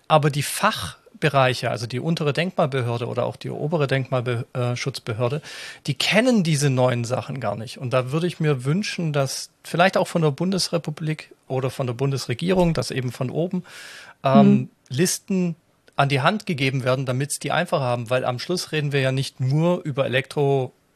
[0.08, 5.40] aber die Fach Bereiche, also die untere Denkmalbehörde oder auch die obere Denkmalschutzbehörde,
[5.86, 7.78] die kennen diese neuen Sachen gar nicht.
[7.78, 11.94] Und da würde ich mir wünschen, dass vielleicht auch von der Bundesrepublik oder von der
[11.94, 13.62] Bundesregierung, dass eben von oben
[14.24, 14.70] ähm, mhm.
[14.88, 15.56] Listen
[15.94, 19.00] an die Hand gegeben werden, damit es die einfach haben, weil am Schluss reden wir
[19.00, 20.08] ja nicht nur über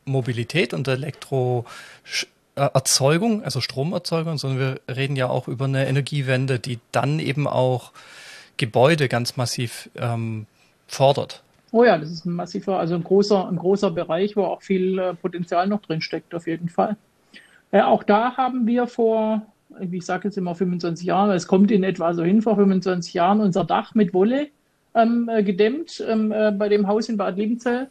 [0.07, 7.19] Elektromobilität und Elektroerzeugung, also Stromerzeugung, sondern wir reden ja auch über eine Energiewende, die dann
[7.19, 7.93] eben auch
[8.57, 10.47] Gebäude ganz massiv ähm,
[10.87, 11.43] fordert.
[11.73, 14.99] Oh ja, das ist ein massiver, also ein großer, ein großer Bereich, wo auch viel
[14.99, 16.97] äh, Potenzial noch drin steckt, auf jeden Fall.
[17.73, 19.43] Äh, auch da haben wir vor,
[19.91, 23.41] ich sage jetzt immer 25 Jahren, es kommt in etwa so hin, vor 25 Jahren
[23.41, 24.47] unser Dach mit Wolle
[24.95, 27.91] ähm, äh, gedämmt ähm, äh, bei dem Haus in Bad Liebenzell.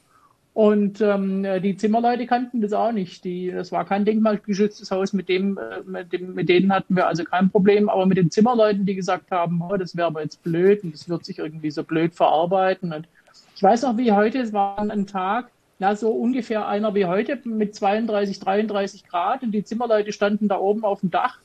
[0.56, 3.26] Und ähm, die Zimmerleute kannten das auch nicht.
[3.26, 7.08] Die, das war kein denkmalgeschütztes Haus, mit dem, äh, mit dem, mit denen hatten wir
[7.08, 7.90] also kein Problem.
[7.90, 11.10] Aber mit den Zimmerleuten, die gesagt haben, oh, das wäre aber jetzt blöd und das
[11.10, 12.94] wird sich irgendwie so blöd verarbeiten.
[12.94, 13.06] Und
[13.54, 17.38] ich weiß noch wie heute, es war ein Tag, na, so ungefähr einer wie heute
[17.44, 21.40] mit 32, 33 Grad und die Zimmerleute standen da oben auf dem Dach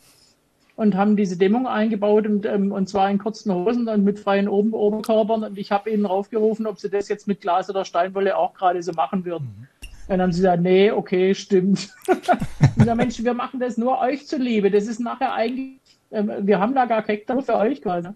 [0.81, 4.49] und haben diese Dämmung eingebaut und, ähm, und zwar in kurzen Hosen und mit freien
[4.49, 5.45] Ober Oberkörpern.
[5.45, 8.83] Und ich habe ihnen aufgerufen, ob sie das jetzt mit Glas oder Steinwolle auch gerade
[8.83, 9.45] so machen würden.
[9.45, 9.69] Mhm.
[9.83, 11.90] Und dann haben sie gesagt, nee, okay, stimmt.
[12.09, 14.71] ich sage, Mensch, wir machen das nur euch zuliebe.
[14.71, 15.81] Das ist nachher eigentlich,
[16.12, 18.14] ähm, wir haben da gar keinen für euch gerade.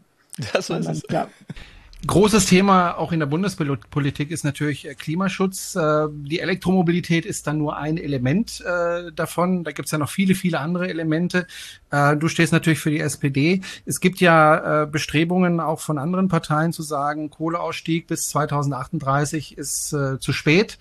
[0.55, 1.03] Ja, so ist es.
[1.11, 1.29] Ja.
[2.07, 5.75] Großes Thema auch in der Bundespolitik ist natürlich äh, Klimaschutz.
[5.75, 9.65] Äh, die Elektromobilität ist dann nur ein Element äh, davon.
[9.65, 11.47] Da gibt es ja noch viele, viele andere Elemente.
[12.19, 13.61] Du stehst natürlich für die SPD.
[13.87, 20.33] Es gibt ja Bestrebungen auch von anderen Parteien zu sagen, Kohleausstieg bis 2038 ist zu
[20.33, 20.77] spät.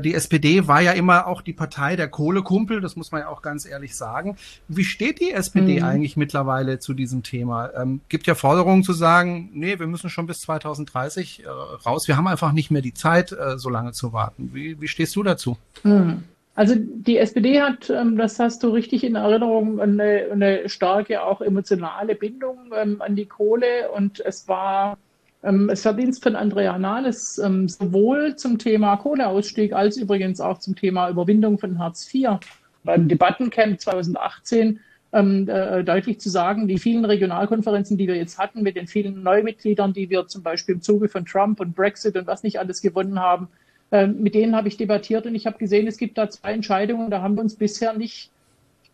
[0.00, 3.40] Die SPD war ja immer auch die Partei der Kohlekumpel, das muss man ja auch
[3.40, 4.36] ganz ehrlich sagen.
[4.66, 5.86] Wie steht die SPD mhm.
[5.86, 7.70] eigentlich mittlerweile zu diesem Thema?
[7.76, 12.08] Ähm, gibt ja Forderungen zu sagen, nee, wir müssen schon bis 2038 2030 äh, raus.
[12.08, 14.50] Wir haben einfach nicht mehr die Zeit, äh, so lange zu warten.
[14.52, 15.56] Wie, wie stehst du dazu?
[15.82, 16.24] Hm.
[16.54, 21.40] Also die SPD hat, ähm, das hast du richtig in Erinnerung, eine, eine starke auch
[21.40, 24.98] emotionale Bindung ähm, an die Kohle und es war
[25.44, 31.08] ähm, das Verdienst von Andrea Nahles sowohl zum Thema Kohleausstieg als übrigens auch zum Thema
[31.08, 32.40] Überwindung von Hartz IV
[32.82, 34.80] beim Debattencamp 2018
[35.12, 39.22] ähm, äh, deutlich zu sagen, die vielen Regionalkonferenzen, die wir jetzt hatten, mit den vielen
[39.22, 42.82] Neumitgliedern, die wir zum Beispiel im Zuge von Trump und Brexit und was nicht alles
[42.82, 43.48] gewonnen haben,
[43.90, 47.10] äh, mit denen habe ich debattiert und ich habe gesehen, es gibt da zwei Entscheidungen,
[47.10, 48.30] da haben wir uns bisher nicht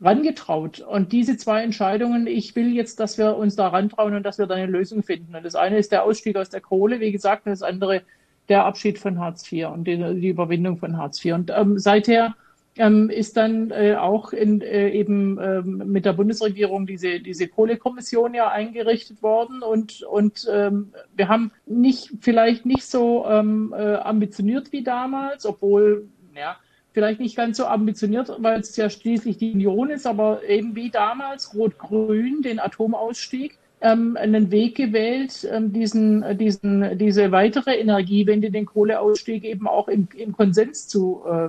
[0.00, 0.80] rangetraut.
[0.80, 4.46] Und diese zwei Entscheidungen, ich will jetzt, dass wir uns da rantrauen und dass wir
[4.46, 5.34] da eine Lösung finden.
[5.34, 8.02] Und das eine ist der Ausstieg aus der Kohle, wie gesagt, und das andere
[8.48, 11.34] der Abschied von Hartz IV und die, die Überwindung von Hartz IV.
[11.34, 12.34] Und ähm, seither
[12.76, 18.34] ähm, ist dann äh, auch in, äh, eben ähm, mit der Bundesregierung diese, diese Kohlekommission
[18.34, 19.62] ja eingerichtet worden.
[19.62, 26.08] Und, und ähm, wir haben nicht, vielleicht nicht so ähm, äh, ambitioniert wie damals, obwohl,
[26.34, 26.56] ja,
[26.92, 30.90] vielleicht nicht ganz so ambitioniert, weil es ja schließlich die Union ist, aber eben wie
[30.90, 38.64] damals Rot-Grün den Atomausstieg ähm, einen Weg gewählt, ähm, diesen, diesen, diese weitere Energiewende, den
[38.64, 41.44] Kohleausstieg eben auch im, im Konsens zu, äh,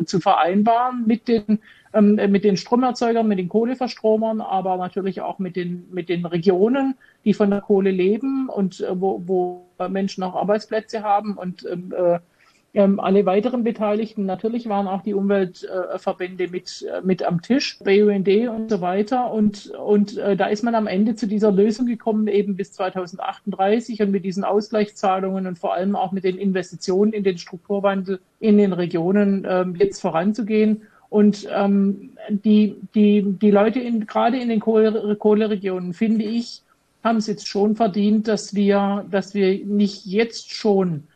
[0.00, 1.60] äh, zu vereinbaren mit den,
[1.94, 6.96] ähm, mit den Stromerzeugern, mit den Kohleverstromern, aber natürlich auch mit den, mit den Regionen,
[7.24, 11.94] die von der Kohle leben und äh, wo, wo Menschen auch Arbeitsplätze haben und ähm,
[11.96, 12.18] äh,
[12.78, 18.28] ähm, alle weiteren Beteiligten, natürlich waren auch die Umweltverbände mit, äh, mit am Tisch, BUND
[18.28, 19.32] und so weiter.
[19.32, 24.00] Und, und äh, da ist man am Ende zu dieser Lösung gekommen, eben bis 2038
[24.02, 28.58] und mit diesen Ausgleichszahlungen und vor allem auch mit den Investitionen in den Strukturwandel in
[28.58, 30.82] den Regionen ähm, jetzt voranzugehen.
[31.08, 36.62] Und ähm, die, die, die Leute in, gerade in den Kohle, Kohleregionen, finde ich,
[37.02, 41.08] haben es jetzt schon verdient, dass wir, dass wir nicht jetzt schon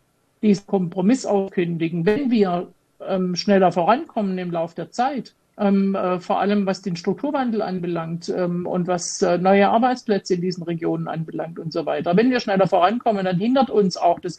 [0.43, 2.69] diesen Kompromiss aufkündigen, wenn wir
[3.07, 5.35] ähm, schneller vorankommen im Laufe der Zeit.
[5.59, 10.41] Ähm, äh, vor allem was den Strukturwandel anbelangt ähm, und was äh, neue Arbeitsplätze in
[10.41, 12.17] diesen Regionen anbelangt und so weiter.
[12.17, 14.39] Wenn wir schneller vorankommen, dann hindert uns auch das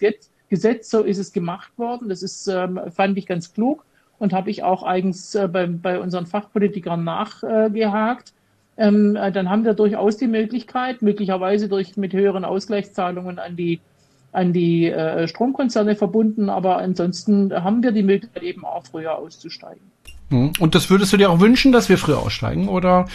[0.49, 2.09] Gesetz, so ist es gemacht worden.
[2.09, 3.85] Das ist, ähm, fand ich ganz klug
[4.17, 8.33] und habe ich auch eigens äh, bei, bei unseren Fachpolitikern nachgehakt.
[8.75, 13.81] Ähm, äh, dann haben wir durchaus die Möglichkeit, möglicherweise durch mit höheren Ausgleichszahlungen an die
[14.33, 19.81] an die äh, Stromkonzerne verbunden, aber ansonsten haben wir die Möglichkeit eben auch früher auszusteigen.
[20.29, 20.53] Hm.
[20.59, 23.05] Und das würdest du dir auch wünschen, dass wir früher aussteigen, oder?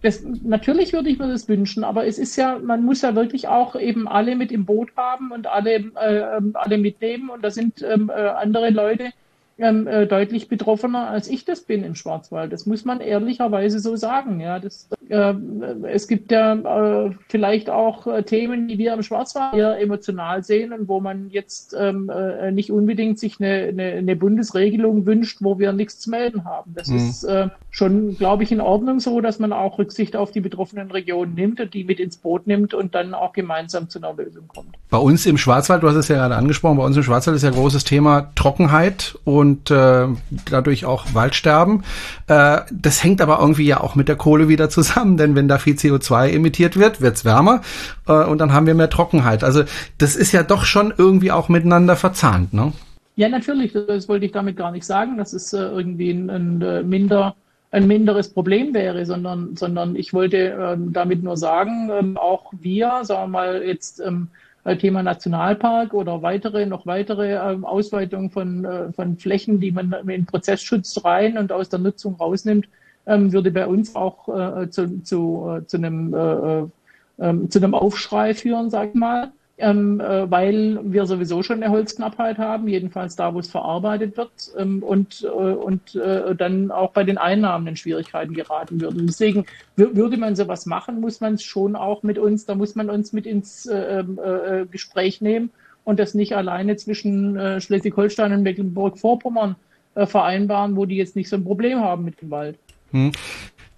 [0.00, 3.48] Das, natürlich würde ich mir das wünschen, aber es ist ja, man muss ja wirklich
[3.48, 7.30] auch eben alle mit im Boot haben und alle, äh, ähm, alle mitnehmen.
[7.30, 9.10] Und da sind ähm, äh, andere Leute,
[9.58, 12.52] ähm, äh, deutlich betroffener, als ich das bin im Schwarzwald.
[12.52, 14.38] Das muss man ehrlicherweise so sagen.
[14.38, 19.80] Ja, das, es gibt ja äh, vielleicht auch äh, Themen, die wir im Schwarzwald eher
[19.80, 25.06] emotional sehen und wo man jetzt ähm, äh, nicht unbedingt sich eine, eine, eine, Bundesregelung
[25.06, 26.74] wünscht, wo wir nichts zu melden haben.
[26.74, 26.96] Das mhm.
[26.96, 30.90] ist äh, schon, glaube ich, in Ordnung so, dass man auch Rücksicht auf die betroffenen
[30.90, 34.48] Regionen nimmt und die mit ins Boot nimmt und dann auch gemeinsam zu einer Lösung
[34.48, 34.76] kommt.
[34.90, 37.42] Bei uns im Schwarzwald, du hast es ja gerade angesprochen, bei uns im Schwarzwald ist
[37.42, 40.06] ja großes Thema Trockenheit und und äh,
[40.50, 41.84] dadurch auch Waldsterben.
[42.26, 45.58] Äh, das hängt aber irgendwie ja auch mit der Kohle wieder zusammen, denn wenn da
[45.58, 47.62] viel CO2 emittiert wird, wird's wärmer
[48.06, 49.44] äh, und dann haben wir mehr Trockenheit.
[49.44, 49.64] Also
[49.98, 52.72] das ist ja doch schon irgendwie auch miteinander verzahnt, ne?
[53.16, 53.72] Ja, natürlich.
[53.72, 57.34] Das wollte ich damit gar nicht sagen, dass es äh, irgendwie ein, ein äh, minder
[57.70, 63.00] ein minderes Problem wäre, sondern, sondern ich wollte ähm, damit nur sagen, ähm, auch wir,
[63.02, 64.28] sagen wir mal jetzt ähm,
[64.64, 69.92] äh, Thema Nationalpark oder weitere, noch weitere ähm, Ausweitung von, äh, von Flächen, die man
[70.08, 72.68] in Prozessschutz rein und aus der Nutzung rausnimmt,
[73.08, 76.70] würde bei uns auch äh, zu, zu, zu einem,
[77.18, 81.72] ähm, zu einem Aufschrei führen, sag ich mal ähm, äh, weil wir sowieso schon eine
[81.72, 86.92] Holzknappheit haben, jedenfalls da, wo es verarbeitet wird ähm, und, äh, und äh, dann auch
[86.92, 89.06] bei den Einnahmen in Schwierigkeiten geraten würden.
[89.06, 92.88] Deswegen würde man sowas machen, muss man es schon auch mit uns, da muss man
[92.88, 95.50] uns mit ins äh, ähm, äh, Gespräch nehmen
[95.84, 99.56] und das nicht alleine zwischen äh, Schleswig-Holstein und Mecklenburg-Vorpommern
[99.96, 102.58] äh, vereinbaren, wo die jetzt nicht so ein Problem haben mit dem Wald.
[102.92, 103.12] Hm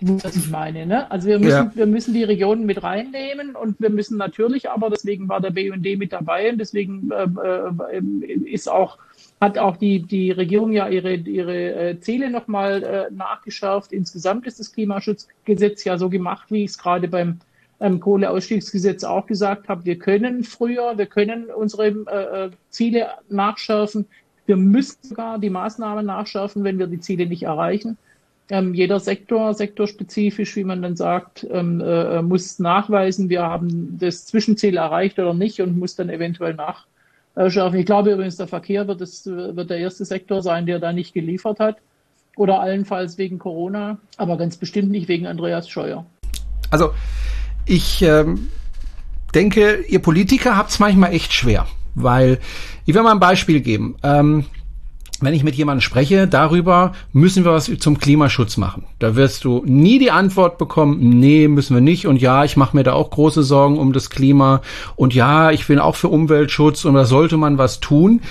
[0.00, 0.86] was ich meine.
[0.86, 1.10] Ne?
[1.10, 1.72] Also wir müssen, ja.
[1.74, 5.84] wir müssen die Regionen mit reinnehmen und wir müssen natürlich aber, deswegen war der BUND
[5.98, 7.26] mit dabei und deswegen äh,
[7.96, 8.00] äh,
[8.50, 8.98] ist auch,
[9.40, 13.92] hat auch die, die Regierung ja ihre, ihre äh, Ziele nochmal äh, nachgeschärft.
[13.92, 17.40] Insgesamt ist das Klimaschutzgesetz ja so gemacht, wie ich es gerade beim
[17.80, 19.84] ähm, Kohleausstiegsgesetz auch gesagt habe.
[19.84, 24.06] Wir können früher, wir können unsere äh, äh, Ziele nachschärfen.
[24.46, 27.98] Wir müssen sogar die Maßnahmen nachschärfen, wenn wir die Ziele nicht erreichen
[28.50, 34.26] ähm, jeder Sektor, sektorspezifisch, wie man dann sagt, ähm, äh, muss nachweisen, wir haben das
[34.26, 37.78] Zwischenziel erreicht oder nicht und muss dann eventuell nachschärfen.
[37.78, 41.14] Ich glaube übrigens, der Verkehr wird, das, wird der erste Sektor sein, der da nicht
[41.14, 41.76] geliefert hat.
[42.36, 46.06] Oder allenfalls wegen Corona, aber ganz bestimmt nicht wegen Andreas Scheuer.
[46.70, 46.92] Also
[47.66, 48.48] ich ähm,
[49.34, 52.38] denke, ihr Politiker habt es manchmal echt schwer, weil
[52.86, 53.96] ich will mal ein Beispiel geben.
[54.02, 54.46] Ähm,
[55.20, 58.84] wenn ich mit jemandem spreche darüber, müssen wir was zum Klimaschutz machen.
[58.98, 62.06] Da wirst du nie die Antwort bekommen, nee, müssen wir nicht.
[62.06, 64.62] Und ja, ich mache mir da auch große Sorgen um das Klima.
[64.96, 68.22] Und ja, ich bin auch für Umweltschutz und da sollte man was tun.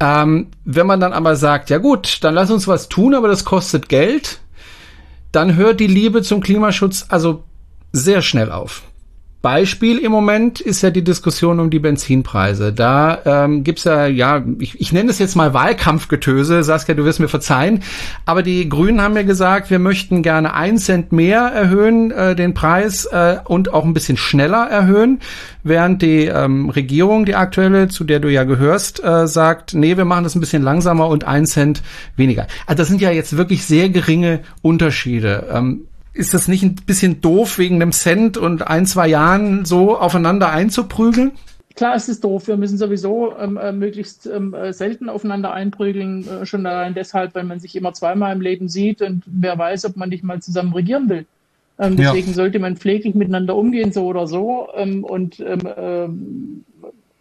[0.00, 3.44] Ähm, wenn man dann aber sagt, ja gut, dann lass uns was tun, aber das
[3.44, 4.40] kostet Geld,
[5.30, 7.44] dann hört die Liebe zum Klimaschutz also
[7.92, 8.82] sehr schnell auf.
[9.44, 12.72] Beispiel im Moment ist ja die Diskussion um die Benzinpreise.
[12.72, 16.62] Da ähm, gibt's ja, ja, ich, ich nenne es jetzt mal Wahlkampfgetöse.
[16.62, 17.82] Saskia, du wirst mir verzeihen.
[18.24, 22.54] Aber die Grünen haben ja gesagt, wir möchten gerne ein Cent mehr erhöhen, äh, den
[22.54, 25.20] Preis, äh, und auch ein bisschen schneller erhöhen.
[25.62, 30.06] Während die ähm, Regierung, die aktuelle, zu der du ja gehörst, äh, sagt, nee, wir
[30.06, 31.82] machen das ein bisschen langsamer und ein Cent
[32.16, 32.46] weniger.
[32.66, 35.48] Also das sind ja jetzt wirklich sehr geringe Unterschiede.
[35.52, 35.82] Ähm,
[36.14, 40.50] ist das nicht ein bisschen doof, wegen einem Cent und ein, zwei Jahren so aufeinander
[40.50, 41.32] einzuprügeln?
[41.74, 42.46] Klar, es ist doof.
[42.46, 47.34] Wir müssen sowieso ähm, äh, möglichst ähm, äh, selten aufeinander einprügeln, äh, schon allein deshalb,
[47.34, 50.40] weil man sich immer zweimal im Leben sieht und wer weiß, ob man nicht mal
[50.40, 51.26] zusammen regieren will.
[51.80, 52.34] Ähm, deswegen ja.
[52.34, 54.68] sollte man pfleglich miteinander umgehen, so oder so.
[54.76, 56.64] Ähm, und ähm, ähm,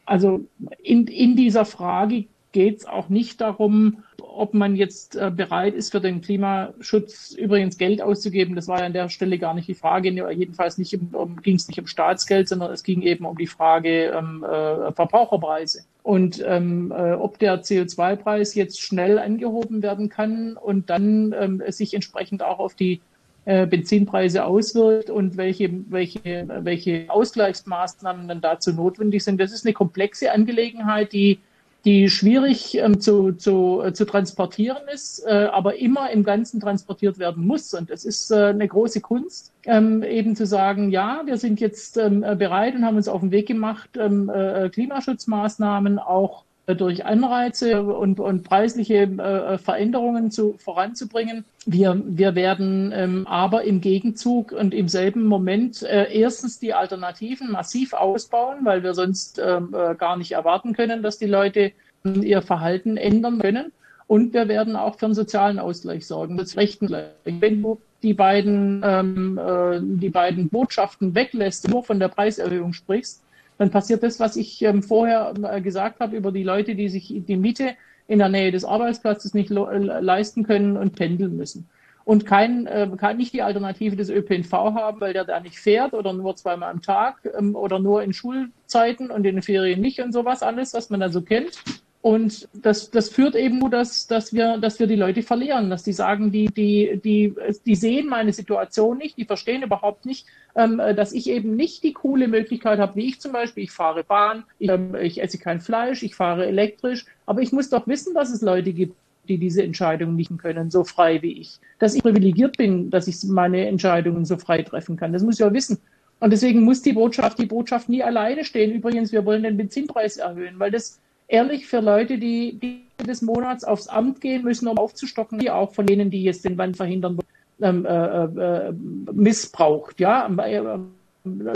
[0.06, 0.42] also
[0.84, 4.04] in, in dieser Frage geht es auch nicht darum,
[4.36, 8.56] ob man jetzt äh, bereit ist, für den Klimaschutz übrigens Geld auszugeben.
[8.56, 10.10] Das war ja an der Stelle gar nicht die Frage.
[10.10, 14.08] Jedenfalls nicht um, ging es nicht um Staatsgeld, sondern es ging eben um die Frage
[14.08, 15.84] ähm, äh, Verbraucherpreise.
[16.02, 21.94] Und ähm, äh, ob der CO2-Preis jetzt schnell angehoben werden kann und dann ähm, sich
[21.94, 23.00] entsprechend auch auf die
[23.46, 29.40] äh, Benzinpreise auswirkt und welche, welche, welche Ausgleichsmaßnahmen dann dazu notwendig sind.
[29.40, 31.40] Das ist eine komplexe Angelegenheit, die
[31.86, 37.20] die schwierig ähm, zu, zu, äh, zu transportieren ist, äh, aber immer im Ganzen transportiert
[37.20, 37.74] werden muss.
[37.74, 41.98] Und es ist äh, eine große Kunst, ähm, eben zu sagen, ja, wir sind jetzt
[41.98, 47.84] ähm, bereit und haben uns auf den Weg gemacht, ähm, äh, Klimaschutzmaßnahmen auch durch Anreize
[47.84, 51.44] und, und preisliche äh, Veränderungen zu, voranzubringen.
[51.66, 57.52] Wir, wir werden ähm, aber im Gegenzug und im selben Moment äh, erstens die Alternativen
[57.52, 61.74] massiv ausbauen, weil wir sonst ähm, äh, gar nicht erwarten können, dass die Leute
[62.06, 63.74] äh, ihr Verhalten ändern können.
[64.08, 67.08] Und wir werden auch für einen sozialen Ausgleich sorgen, das Rechtengleich.
[67.26, 73.22] Wenn du die beiden, ähm, äh, die beiden Botschaften weglässt, nur von der Preiserhöhung sprichst,
[73.58, 77.14] dann passiert das, was ich ähm, vorher äh, gesagt habe über die Leute, die sich
[77.16, 77.76] die Miete
[78.08, 81.70] in der Nähe des Arbeitsplatzes nicht äh, leisten können und pendeln müssen.
[82.06, 85.94] Und kein, äh, kann nicht die Alternative des ÖPNV haben, weil der da nicht fährt
[85.94, 90.02] oder nur zweimal am Tag ähm, oder nur in Schulzeiten und in den Ferien nicht
[90.02, 91.64] und sowas alles, was man da so kennt.
[92.04, 95.84] Und das, das führt eben nur, dass, dass, wir, dass wir die Leute verlieren, dass
[95.84, 97.34] die sagen, die, die, die,
[97.66, 101.94] die sehen meine Situation nicht, die verstehen überhaupt nicht, ähm, dass ich eben nicht die
[101.94, 105.62] coole Möglichkeit habe, wie ich zum Beispiel, ich fahre Bahn, ich, ähm, ich esse kein
[105.62, 108.98] Fleisch, ich fahre elektrisch, aber ich muss doch wissen, dass es Leute gibt,
[109.30, 111.58] die diese Entscheidungen nicht können, so frei wie ich.
[111.80, 115.14] Dass ich privilegiert bin, dass ich meine Entscheidungen so frei treffen kann.
[115.14, 115.78] Das muss ich ja wissen.
[116.20, 118.74] Und deswegen muss die Botschaft, die Botschaft nie alleine stehen.
[118.74, 121.00] Übrigens, wir wollen den Benzinpreis erhöhen, weil das
[121.34, 125.74] ehrlich für Leute, die, die des Monats aufs Amt gehen müssen, um aufzustocken, die auch
[125.74, 127.20] von denen, die jetzt den Wand verhindern,
[127.62, 128.74] ähm, äh, äh,
[129.12, 130.00] missbraucht.
[130.00, 130.80] Ja, äh,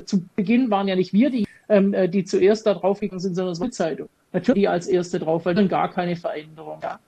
[0.06, 3.56] zu Beginn waren ja nicht wir, die, ähm, äh, die zuerst da draufgegangen sind, sondern
[3.56, 4.10] die Zeitung.
[4.34, 6.80] Natürlich die als erste drauf, weil dann gar keine Veränderung.
[6.82, 7.00] Ja.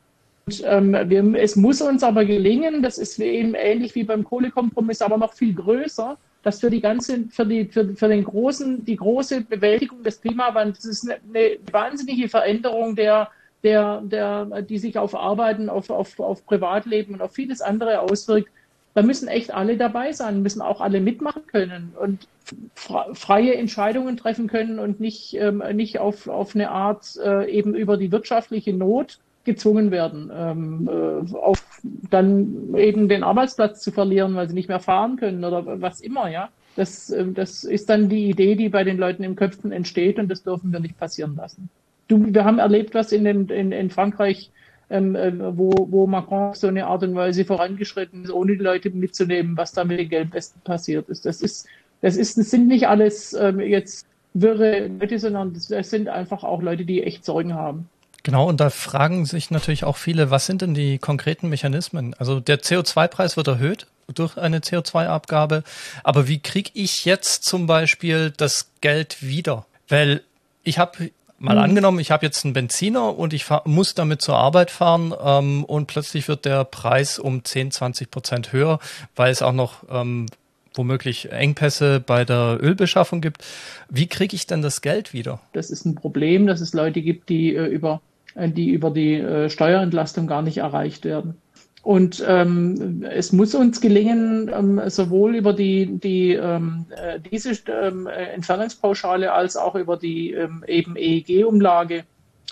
[0.46, 5.02] Und, ähm, wir, es muss uns aber gelingen, das ist eben ähnlich wie beim Kohlekompromiss,
[5.02, 8.96] aber noch viel größer, dass für die ganze, für die, für, für den großen, die
[8.96, 13.30] große Bewältigung des Klimawandels, ist eine, eine wahnsinnige Veränderung der,
[13.64, 18.50] der, der, die sich auf Arbeiten, auf, auf, auf Privatleben und auf vieles andere auswirkt.
[18.94, 22.28] Da müssen echt alle dabei sein, müssen auch alle mitmachen können und
[22.76, 27.98] freie Entscheidungen treffen können und nicht, ähm, nicht auf, auf eine Art äh, eben über
[27.98, 31.64] die wirtschaftliche Not gezwungen werden, ähm, äh, auf
[32.10, 36.30] dann eben den Arbeitsplatz zu verlieren, weil sie nicht mehr fahren können oder was immer,
[36.30, 36.50] ja.
[36.76, 40.30] Das, äh, das ist dann die Idee, die bei den Leuten im Köpfen entsteht und
[40.30, 41.70] das dürfen wir nicht passieren lassen.
[42.08, 44.52] Du, wir haben erlebt, was in, den, in, in Frankreich,
[44.90, 48.90] ähm, äh, wo, wo Macron so eine Art und Weise vorangeschritten ist, ohne die Leute
[48.90, 51.26] mitzunehmen, was da mit den Gelbwesten passiert ist.
[51.26, 51.68] Das ist,
[52.02, 56.62] das ist, das sind nicht alles ähm, jetzt wirre Leute, sondern das sind einfach auch
[56.62, 57.90] Leute, die echt Sorgen haben.
[58.24, 62.14] Genau, und da fragen sich natürlich auch viele, was sind denn die konkreten Mechanismen?
[62.20, 65.64] Also der CO2-Preis wird erhöht durch eine CO2-Abgabe,
[66.04, 69.66] aber wie kriege ich jetzt zum Beispiel das Geld wieder?
[69.88, 70.24] Weil
[70.64, 71.62] ich habe mal mhm.
[71.62, 75.64] angenommen, ich habe jetzt einen Benziner und ich fahr, muss damit zur Arbeit fahren ähm,
[75.64, 78.80] und plötzlich wird der Preis um 10, 20 Prozent höher,
[79.16, 80.26] weil es auch noch ähm,
[80.74, 83.44] womöglich Engpässe bei der Ölbeschaffung gibt.
[83.90, 85.40] Wie kriege ich denn das Geld wieder?
[85.54, 88.02] Das ist ein Problem, dass es Leute gibt, die äh, über
[88.48, 91.36] die über die äh, Steuerentlastung gar nicht erreicht werden.
[91.82, 98.06] Und ähm, es muss uns gelingen, ähm, sowohl über die, die ähm, äh, diese ähm,
[98.08, 102.04] Entfernungspauschale als auch über die ähm, eben EEG-Umlage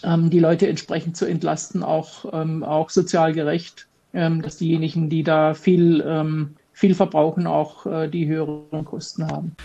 [0.03, 5.23] ähm, die Leute entsprechend zu entlasten, auch, ähm, auch sozial gerecht, ähm, dass diejenigen, die
[5.23, 9.55] da viel, ähm, viel verbrauchen, auch äh, die höheren Kosten haben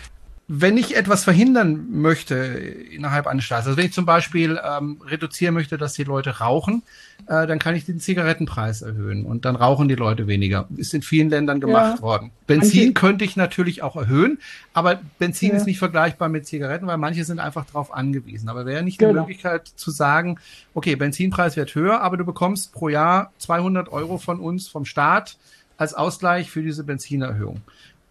[0.49, 5.55] wenn ich etwas verhindern möchte innerhalb eines Staates, also wenn ich zum Beispiel ähm, reduzieren
[5.55, 6.83] möchte, dass die Leute rauchen,
[7.27, 10.67] äh, dann kann ich den Zigarettenpreis erhöhen und dann rauchen die Leute weniger.
[10.77, 12.03] Ist in vielen Ländern gemacht ja.
[12.03, 12.33] worden.
[12.47, 14.39] Benzin manche, könnte ich natürlich auch erhöhen,
[14.75, 15.57] aber Benzin ja.
[15.57, 18.49] ist nicht vergleichbar mit Zigaretten, weil manche sind einfach darauf angewiesen.
[18.49, 19.13] Aber wäre nicht genau.
[19.13, 20.39] die Möglichkeit zu sagen,
[20.75, 25.37] okay, Benzinpreis wird höher, aber du bekommst pro Jahr 200 Euro von uns, vom Staat,
[25.77, 27.63] als Ausgleich für diese Benzinerhöhung.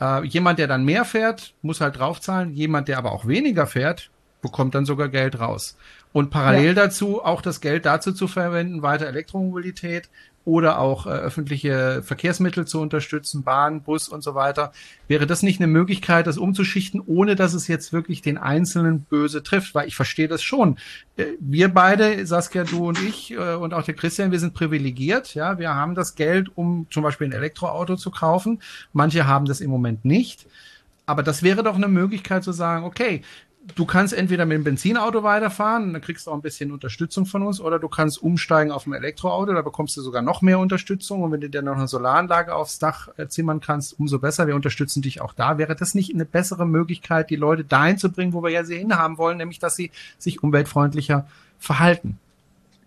[0.02, 2.54] Äh, jemand, der dann mehr fährt, muss halt draufzahlen.
[2.54, 4.10] Jemand, der aber auch weniger fährt,
[4.42, 5.78] bekommt dann sogar Geld raus.
[6.12, 6.74] Und parallel ja.
[6.74, 10.10] dazu auch das Geld dazu zu verwenden, weiter Elektromobilität
[10.43, 14.71] oder auch äh, öffentliche Verkehrsmittel zu unterstützen, Bahn, Bus und so weiter.
[15.08, 19.43] Wäre das nicht eine Möglichkeit, das umzuschichten, ohne dass es jetzt wirklich den Einzelnen böse
[19.43, 19.76] trifft?
[19.76, 20.78] Weil ich verstehe das schon.
[21.18, 25.36] Äh, wir beide, Saskia, du und ich äh, und auch der Christian, wir sind privilegiert.
[25.36, 28.61] Ja, wir haben das Geld, um zum Beispiel ein Elektroauto zu kaufen.
[28.93, 30.47] Manche haben das im Moment nicht.
[31.05, 33.22] Aber das wäre doch eine Möglichkeit zu sagen, okay,
[33.76, 37.43] du kannst entweder mit dem Benzinauto weiterfahren, dann kriegst du auch ein bisschen Unterstützung von
[37.43, 41.24] uns, oder du kannst umsteigen auf ein Elektroauto, da bekommst du sogar noch mehr Unterstützung.
[41.24, 44.47] Und wenn du dir noch eine Solaranlage aufs Dach äh, zimmern kannst, umso besser.
[44.47, 45.57] Wir unterstützen dich auch da.
[45.57, 48.78] Wäre das nicht eine bessere Möglichkeit, die Leute dahin zu bringen, wo wir ja sie
[48.78, 51.28] hinhaben wollen, nämlich dass sie sich umweltfreundlicher
[51.59, 52.17] verhalten?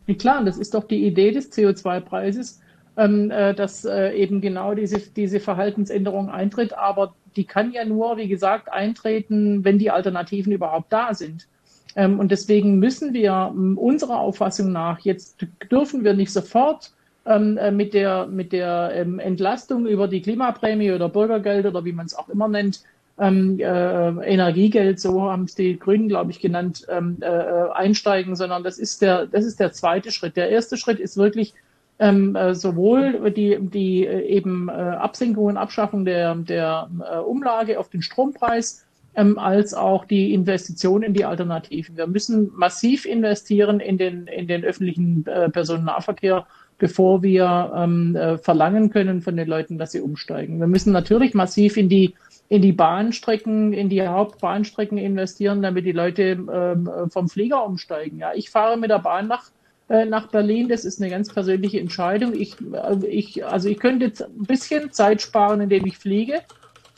[0.07, 2.61] Ja, klar, das ist doch die Idee des CO2-Preises,
[2.97, 6.77] ähm, äh, dass äh, eben genau diese, diese Verhaltensänderung eintritt.
[6.77, 11.49] Aber die kann ja nur, wie gesagt, eintreten, wenn die Alternativen überhaupt da sind.
[11.97, 16.93] Ähm, und deswegen müssen wir ähm, unserer Auffassung nach, jetzt dürfen wir nicht sofort
[17.27, 21.93] ähm, äh, mit der, mit der ähm, Entlastung über die Klimaprämie oder Bürgergeld oder wie
[21.93, 22.83] man es auch immer nennt,
[23.19, 28.65] ähm, äh, Energiegeld, so haben es die Grünen, glaube ich, genannt, ähm, äh, einsteigen, sondern
[28.65, 30.37] das ist der, das ist der zweite Schritt.
[30.37, 31.55] Der erste Schritt ist wirklich
[31.99, 37.79] ähm, äh, sowohl die, die äh, eben äh, Absenkung und Abschaffung der, der äh, Umlage
[37.79, 38.85] auf den Strompreis
[39.15, 41.97] ähm, als auch die Investition in die Alternativen.
[41.97, 46.47] Wir müssen massiv investieren in den, in den öffentlichen äh, Personennahverkehr,
[46.79, 50.59] bevor wir ähm, äh, verlangen können von den Leuten, dass sie umsteigen.
[50.59, 52.15] Wir müssen natürlich massiv in die
[52.51, 58.19] in die Bahnstrecken, in die Hauptbahnstrecken investieren, damit die Leute ähm, vom Flieger umsteigen.
[58.19, 59.45] Ja, ich fahre mit der Bahn nach
[59.89, 60.69] äh, nach Berlin.
[60.69, 62.35] Das ist eine ganz persönliche Entscheidung.
[62.35, 66.41] Ich, also ich, also ich könnte jetzt ein bisschen Zeit sparen, indem ich fliege.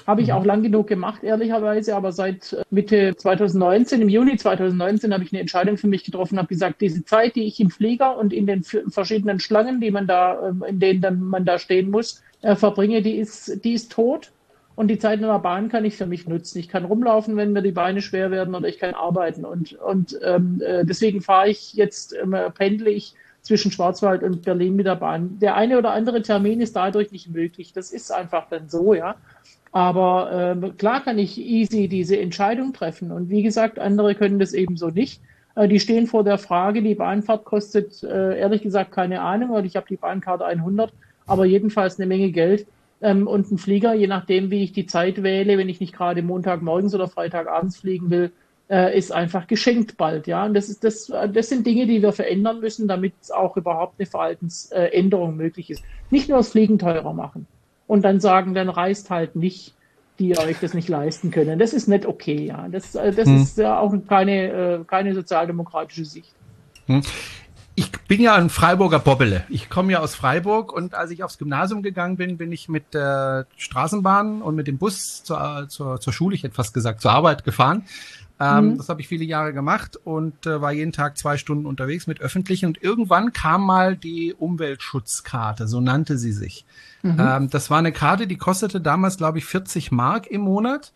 [0.06, 0.34] Habe ich mhm.
[0.34, 1.96] auch lang genug gemacht, ehrlicherweise.
[1.96, 6.48] Aber seit Mitte 2019, im Juni 2019, habe ich eine Entscheidung für mich getroffen, habe
[6.48, 10.48] gesagt, diese Zeit, die ich im Flieger und in den verschiedenen Schlangen, die man da,
[10.48, 14.30] ähm, in denen dann man da stehen muss, äh, verbringe, die ist, die ist tot.
[14.76, 16.58] Und die Zeit in der Bahn kann ich für mich nutzen.
[16.58, 19.46] Ich kann rumlaufen, wenn mir die Beine schwer werden oder ich kann arbeiten.
[19.46, 24.76] Und, und ähm, äh, deswegen fahre ich jetzt, ähm, pendle ich zwischen Schwarzwald und Berlin
[24.76, 25.38] mit der Bahn.
[25.38, 27.72] Der eine oder andere Termin ist dadurch nicht möglich.
[27.72, 29.16] Das ist einfach dann so, ja.
[29.72, 33.10] Aber ähm, klar kann ich easy diese Entscheidung treffen.
[33.12, 35.22] Und wie gesagt, andere können das ebenso nicht.
[35.54, 39.64] Äh, die stehen vor der Frage, die Bahnfahrt kostet äh, ehrlich gesagt keine Ahnung, weil
[39.64, 40.92] ich habe die Bahnkarte 100,
[41.26, 42.66] aber jedenfalls eine Menge Geld.
[43.02, 46.22] Ähm, und ein Flieger, je nachdem, wie ich die Zeit wähle, wenn ich nicht gerade
[46.22, 48.32] Montagmorgens oder Freitagabends fliegen will,
[48.68, 50.26] äh, ist einfach geschenkt bald.
[50.26, 53.94] Ja, und das ist das, das sind Dinge, die wir verändern müssen, damit auch überhaupt
[53.98, 55.84] eine Verhaltensänderung möglich ist.
[56.10, 57.46] Nicht nur das Fliegen teurer machen
[57.86, 59.74] und dann sagen, dann reist halt nicht,
[60.18, 61.58] die euch das nicht leisten können.
[61.58, 62.46] Das ist nicht okay.
[62.46, 63.42] Ja, das, äh, das hm.
[63.42, 66.32] ist ja auch keine äh, keine sozialdemokratische Sicht.
[66.86, 67.02] Hm
[67.76, 69.44] ich bin ja ein Freiburger Bobbele.
[69.50, 72.94] Ich komme ja aus Freiburg und als ich aufs Gymnasium gegangen bin, bin ich mit
[72.94, 77.12] der Straßenbahn und mit dem Bus zur, zur, zur Schule, ich hätte fast gesagt, zur
[77.12, 77.84] Arbeit gefahren.
[78.40, 78.78] Ähm, mhm.
[78.78, 82.20] Das habe ich viele Jahre gemacht und äh, war jeden Tag zwei Stunden unterwegs mit
[82.20, 82.66] öffentlichen.
[82.66, 86.64] Und irgendwann kam mal die Umweltschutzkarte, so nannte sie sich.
[87.02, 87.16] Mhm.
[87.18, 90.92] Ähm, das war eine Karte, die kostete damals, glaube ich, 40 Mark im Monat.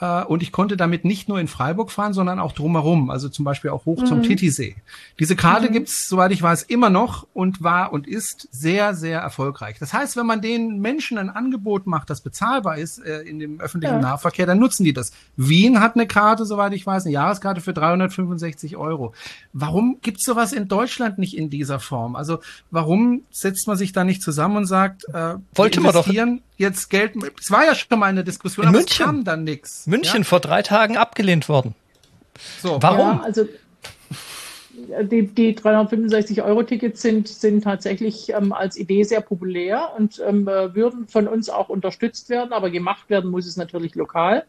[0.00, 3.44] Äh, und ich konnte damit nicht nur in Freiburg fahren, sondern auch drumherum, also zum
[3.44, 4.06] Beispiel auch hoch mhm.
[4.06, 4.76] zum Titisee.
[5.18, 5.72] Diese Karte mhm.
[5.72, 9.78] gibt's, soweit ich weiß, immer noch und war und ist sehr, sehr erfolgreich.
[9.78, 13.60] Das heißt, wenn man den Menschen ein Angebot macht, das bezahlbar ist äh, in dem
[13.60, 14.00] öffentlichen ja.
[14.00, 15.12] Nahverkehr, dann nutzen die das.
[15.36, 19.14] Wien hat eine Karte, soweit ich weiß, eine Jahreskarte für 365 Euro.
[19.52, 22.14] Warum gibt's sowas in Deutschland nicht in dieser Form?
[22.14, 22.38] Also
[22.70, 26.08] warum setzt man sich da nicht zusammen und sagt, äh, wollte man doch
[26.58, 27.12] jetzt Geld.
[27.40, 28.92] Es war ja schon mal eine Diskussion, in aber München.
[28.92, 29.86] es kam dann nichts.
[29.88, 30.24] München ja?
[30.24, 31.74] vor drei Tagen abgelehnt worden.
[32.62, 32.78] So.
[32.80, 33.18] Warum?
[33.18, 33.46] Ja, also
[35.02, 41.08] die, die 365-Euro-Tickets sind, sind tatsächlich ähm, als Idee sehr populär und ähm, äh, würden
[41.08, 44.44] von uns auch unterstützt werden, aber gemacht werden muss es natürlich lokal.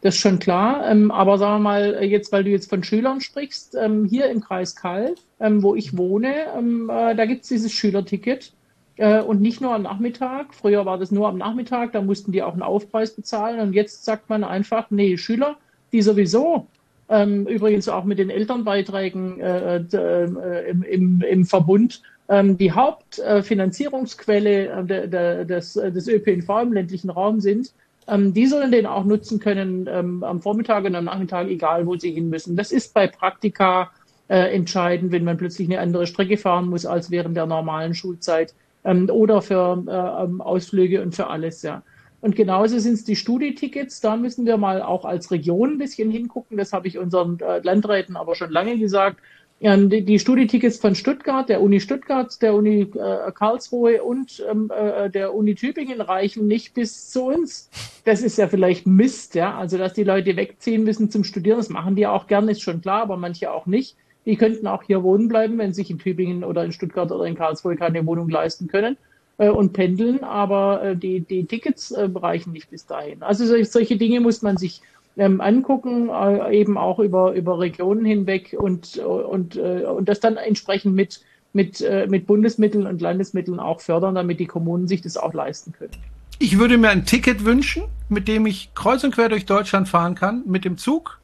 [0.00, 0.88] Das ist schon klar.
[0.88, 4.40] Ähm, aber sagen wir mal, jetzt, weil du jetzt von Schülern sprichst, ähm, hier im
[4.40, 8.52] Kreis Kalf, ähm, wo ich wohne, ähm, äh, da gibt es dieses Schülerticket.
[8.96, 10.54] Äh, und nicht nur am Nachmittag.
[10.54, 13.60] Früher war das nur am Nachmittag, da mussten die auch einen Aufpreis bezahlen.
[13.60, 15.56] Und jetzt sagt man einfach, nee, Schüler,
[15.92, 16.66] die sowieso
[17.08, 24.66] ähm, übrigens auch mit den Elternbeiträgen äh, äh, im, im, im, Verbund ähm, die Hauptfinanzierungsquelle
[24.66, 27.72] äh, de, de, des, des ÖPNV im ländlichen Raum sind,
[28.08, 31.96] ähm, die sollen den auch nutzen können ähm, am Vormittag und am Nachmittag, egal wo
[31.96, 32.56] sie hin müssen.
[32.56, 33.90] Das ist bei Praktika
[34.28, 38.54] äh, entscheidend, wenn man plötzlich eine andere Strecke fahren muss als während der normalen Schulzeit
[38.86, 41.82] ähm, oder für äh, ähm, Ausflüge und für alles, ja.
[42.22, 44.00] Und genauso sind es die Studietickets.
[44.00, 46.56] Da müssen wir mal auch als Region ein bisschen hingucken.
[46.56, 49.20] Das habe ich unseren äh, Landräten aber schon lange gesagt.
[49.60, 54.70] Ähm, die, die Studietickets von Stuttgart, der Uni Stuttgart, der Uni äh, Karlsruhe und ähm,
[54.74, 57.70] äh, der Uni Tübingen reichen nicht bis zu uns.
[58.04, 59.56] Das ist ja vielleicht Mist, ja.
[59.56, 62.82] Also, dass die Leute wegziehen müssen zum Studieren, das machen die auch gerne, ist schon
[62.82, 63.96] klar, aber manche auch nicht.
[64.26, 67.36] Die könnten auch hier wohnen bleiben, wenn sich in Tübingen oder in Stuttgart oder in
[67.36, 68.96] Karlsruhe keine Wohnung leisten können
[69.38, 73.22] äh, und pendeln, aber äh, die, die Tickets äh, reichen nicht bis dahin.
[73.22, 74.82] Also solche, solche Dinge muss man sich
[75.16, 80.36] ähm, angucken, äh, eben auch über, über Regionen hinweg und, und, äh, und das dann
[80.36, 81.20] entsprechend mit,
[81.52, 85.72] mit, äh, mit Bundesmitteln und Landesmitteln auch fördern, damit die Kommunen sich das auch leisten
[85.72, 85.92] können.
[86.38, 90.14] Ich würde mir ein Ticket wünschen, mit dem ich kreuz und quer durch Deutschland fahren
[90.14, 91.18] kann, mit dem Zug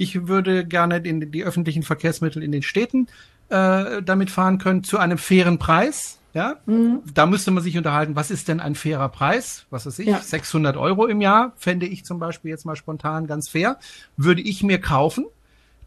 [0.00, 3.06] ich würde gerne in die öffentlichen Verkehrsmittel in den Städten
[3.50, 6.18] äh, damit fahren können zu einem fairen Preis.
[6.32, 7.00] Ja, mhm.
[7.12, 9.66] da müsste man sich unterhalten, was ist denn ein fairer Preis?
[9.68, 10.20] Was weiß ich, ja.
[10.20, 13.78] 600 Euro im Jahr fände ich zum Beispiel jetzt mal spontan ganz fair.
[14.16, 15.26] Würde ich mir kaufen.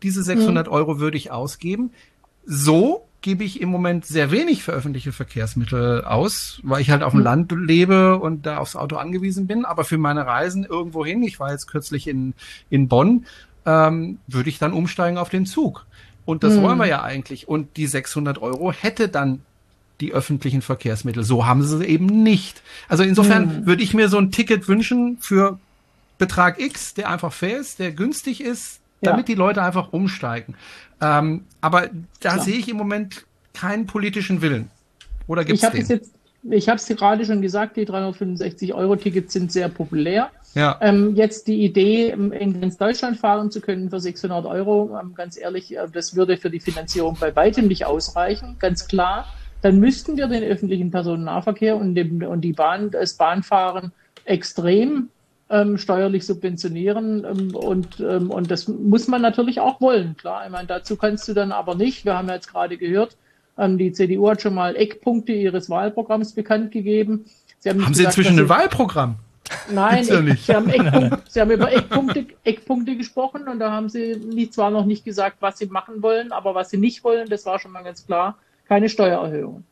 [0.03, 0.73] Diese 600 mhm.
[0.73, 1.91] Euro würde ich ausgeben.
[2.45, 7.13] So gebe ich im Moment sehr wenig für öffentliche Verkehrsmittel aus, weil ich halt auf
[7.13, 7.25] dem mhm.
[7.25, 9.65] Land lebe und da aufs Auto angewiesen bin.
[9.65, 12.33] Aber für meine Reisen irgendwo hin, ich war jetzt kürzlich in,
[12.69, 13.25] in Bonn,
[13.65, 15.85] ähm, würde ich dann umsteigen auf den Zug.
[16.25, 16.61] Und das mhm.
[16.63, 17.47] wollen wir ja eigentlich.
[17.47, 19.41] Und die 600 Euro hätte dann
[19.99, 21.23] die öffentlichen Verkehrsmittel.
[21.23, 22.61] So haben sie eben nicht.
[22.87, 23.65] Also insofern mhm.
[23.65, 25.59] würde ich mir so ein Ticket wünschen für
[26.17, 29.35] Betrag X, der einfach fair ist, der günstig ist, damit ja.
[29.35, 30.55] die Leute einfach umsteigen.
[31.01, 31.89] Ähm, aber
[32.19, 32.39] da Klar.
[32.39, 34.69] sehe ich im Moment keinen politischen Willen.
[35.27, 35.85] Oder gibt es den?
[35.85, 36.11] Jetzt,
[36.49, 40.31] ich habe es gerade schon gesagt, die 365-Euro-Tickets sind sehr populär.
[40.53, 40.77] Ja.
[40.81, 45.37] Ähm, jetzt die Idee, in ganz Deutschland fahren zu können für 600 Euro, ähm, ganz
[45.37, 49.25] ehrlich, äh, das würde für die Finanzierung bei weitem nicht ausreichen, ganz klar
[49.63, 53.93] dann müssten wir den öffentlichen Personennahverkehr und, dem, und die Bahn, das Bahnfahren
[54.25, 55.07] extrem
[55.49, 60.45] ähm, steuerlich subventionieren ähm, und, ähm, und das muss man natürlich auch wollen, klar.
[60.45, 63.15] Ich meine, dazu kannst du dann aber nicht, wir haben ja jetzt gerade gehört,
[63.57, 67.25] ähm, die CDU hat schon mal Eckpunkte ihres Wahlprogramms bekannt gegeben.
[67.59, 69.15] Sie haben, haben Sie inzwischen ein Wahlprogramm?
[69.69, 74.15] Nein, ich, sie, haben Eckpunkte, sie haben über Eckpunkte, Eckpunkte gesprochen und da haben sie
[74.15, 77.45] nicht, zwar noch nicht gesagt, was sie machen wollen, aber was sie nicht wollen, das
[77.45, 78.37] war schon mal ganz klar
[78.67, 79.63] keine Steuererhöhung.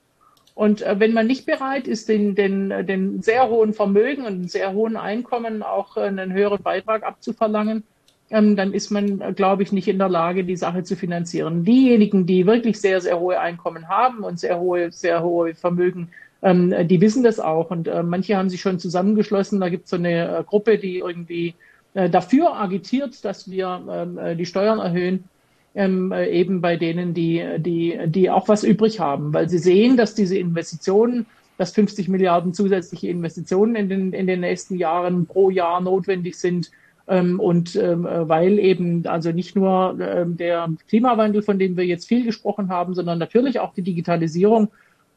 [0.53, 4.73] Und äh, wenn man nicht bereit ist, den, den, den sehr hohen Vermögen und sehr
[4.73, 7.83] hohen Einkommen auch äh, einen höheren Beitrag abzuverlangen,
[8.29, 11.63] ähm, dann ist man, äh, glaube ich, nicht in der Lage, die Sache zu finanzieren.
[11.63, 16.09] Diejenigen, die wirklich sehr, sehr hohe Einkommen haben und sehr hohe, sehr hohe Vermögen,
[16.41, 17.71] ähm, die wissen das auch.
[17.71, 19.59] Und äh, manche haben sich schon zusammengeschlossen.
[19.59, 21.55] Da gibt es so eine äh, Gruppe, die irgendwie
[21.93, 25.25] äh, dafür agitiert, dass wir ähm, äh, die Steuern erhöhen
[25.75, 29.97] ähm, äh, eben bei denen, die, die, die auch was übrig haben, weil sie sehen,
[29.97, 31.25] dass diese Investitionen,
[31.57, 36.71] dass 50 Milliarden zusätzliche Investitionen in den, in den nächsten Jahren pro Jahr notwendig sind.
[37.07, 42.07] Ähm, und ähm, weil eben also nicht nur ähm, der Klimawandel, von dem wir jetzt
[42.07, 44.69] viel gesprochen haben, sondern natürlich auch die Digitalisierung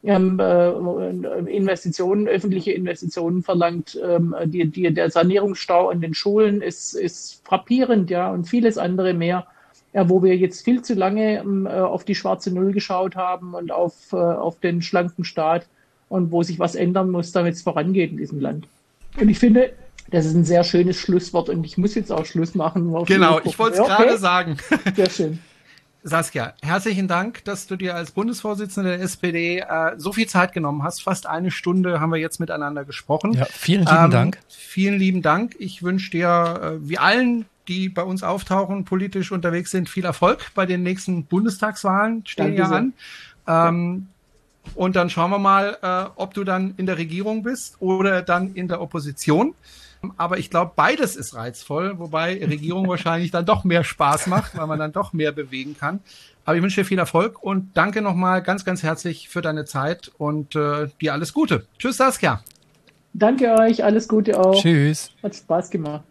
[0.05, 3.99] ähm, äh, Investitionen, öffentliche Investitionen verlangt.
[4.03, 9.13] Ähm, die, die, der Sanierungsstau in den Schulen ist, ist frappierend, ja, und vieles andere
[9.13, 9.47] mehr
[9.95, 13.53] ja, wo wir jetzt viel zu lange ähm, äh, auf die schwarze Null geschaut haben
[13.53, 15.67] und auf, äh, auf den schlanken Staat
[16.09, 18.67] und wo sich was ändern muss, damit es vorangeht in diesem Land.
[19.17, 19.71] Und ich finde,
[20.11, 22.93] das ist ein sehr schönes Schlusswort und ich muss jetzt auch Schluss machen.
[23.05, 24.03] Genau, ich wollte es okay.
[24.03, 24.57] gerade sagen.
[24.95, 25.39] Sehr schön.
[26.07, 30.83] Saskia, herzlichen Dank, dass du dir als Bundesvorsitzende der SPD äh, so viel Zeit genommen
[30.83, 31.01] hast.
[31.01, 33.33] Fast eine Stunde haben wir jetzt miteinander gesprochen.
[33.33, 34.39] Ja, vielen lieben ähm, Dank.
[34.47, 35.55] Vielen lieben Dank.
[35.57, 40.51] Ich wünsche dir, äh, wie allen die bei uns auftauchen, politisch unterwegs sind, viel Erfolg
[40.53, 42.93] bei den nächsten Bundestagswahlen, stehen Danke ja an.
[43.47, 44.07] Ähm,
[44.67, 44.71] ja.
[44.75, 48.53] Und dann schauen wir mal, äh, ob du dann in der Regierung bist oder dann
[48.53, 49.55] in der Opposition.
[50.17, 54.67] Aber ich glaube, beides ist reizvoll, wobei Regierung wahrscheinlich dann doch mehr Spaß macht, weil
[54.67, 55.99] man dann doch mehr bewegen kann.
[56.45, 60.11] Aber ich wünsche dir viel Erfolg und danke nochmal ganz, ganz herzlich für deine Zeit
[60.17, 61.65] und äh, dir alles Gute.
[61.79, 62.43] Tschüss, Saskia.
[63.13, 64.61] Danke euch, alles Gute auch.
[64.61, 65.11] Tschüss.
[65.23, 66.05] Hat Spaß gemacht.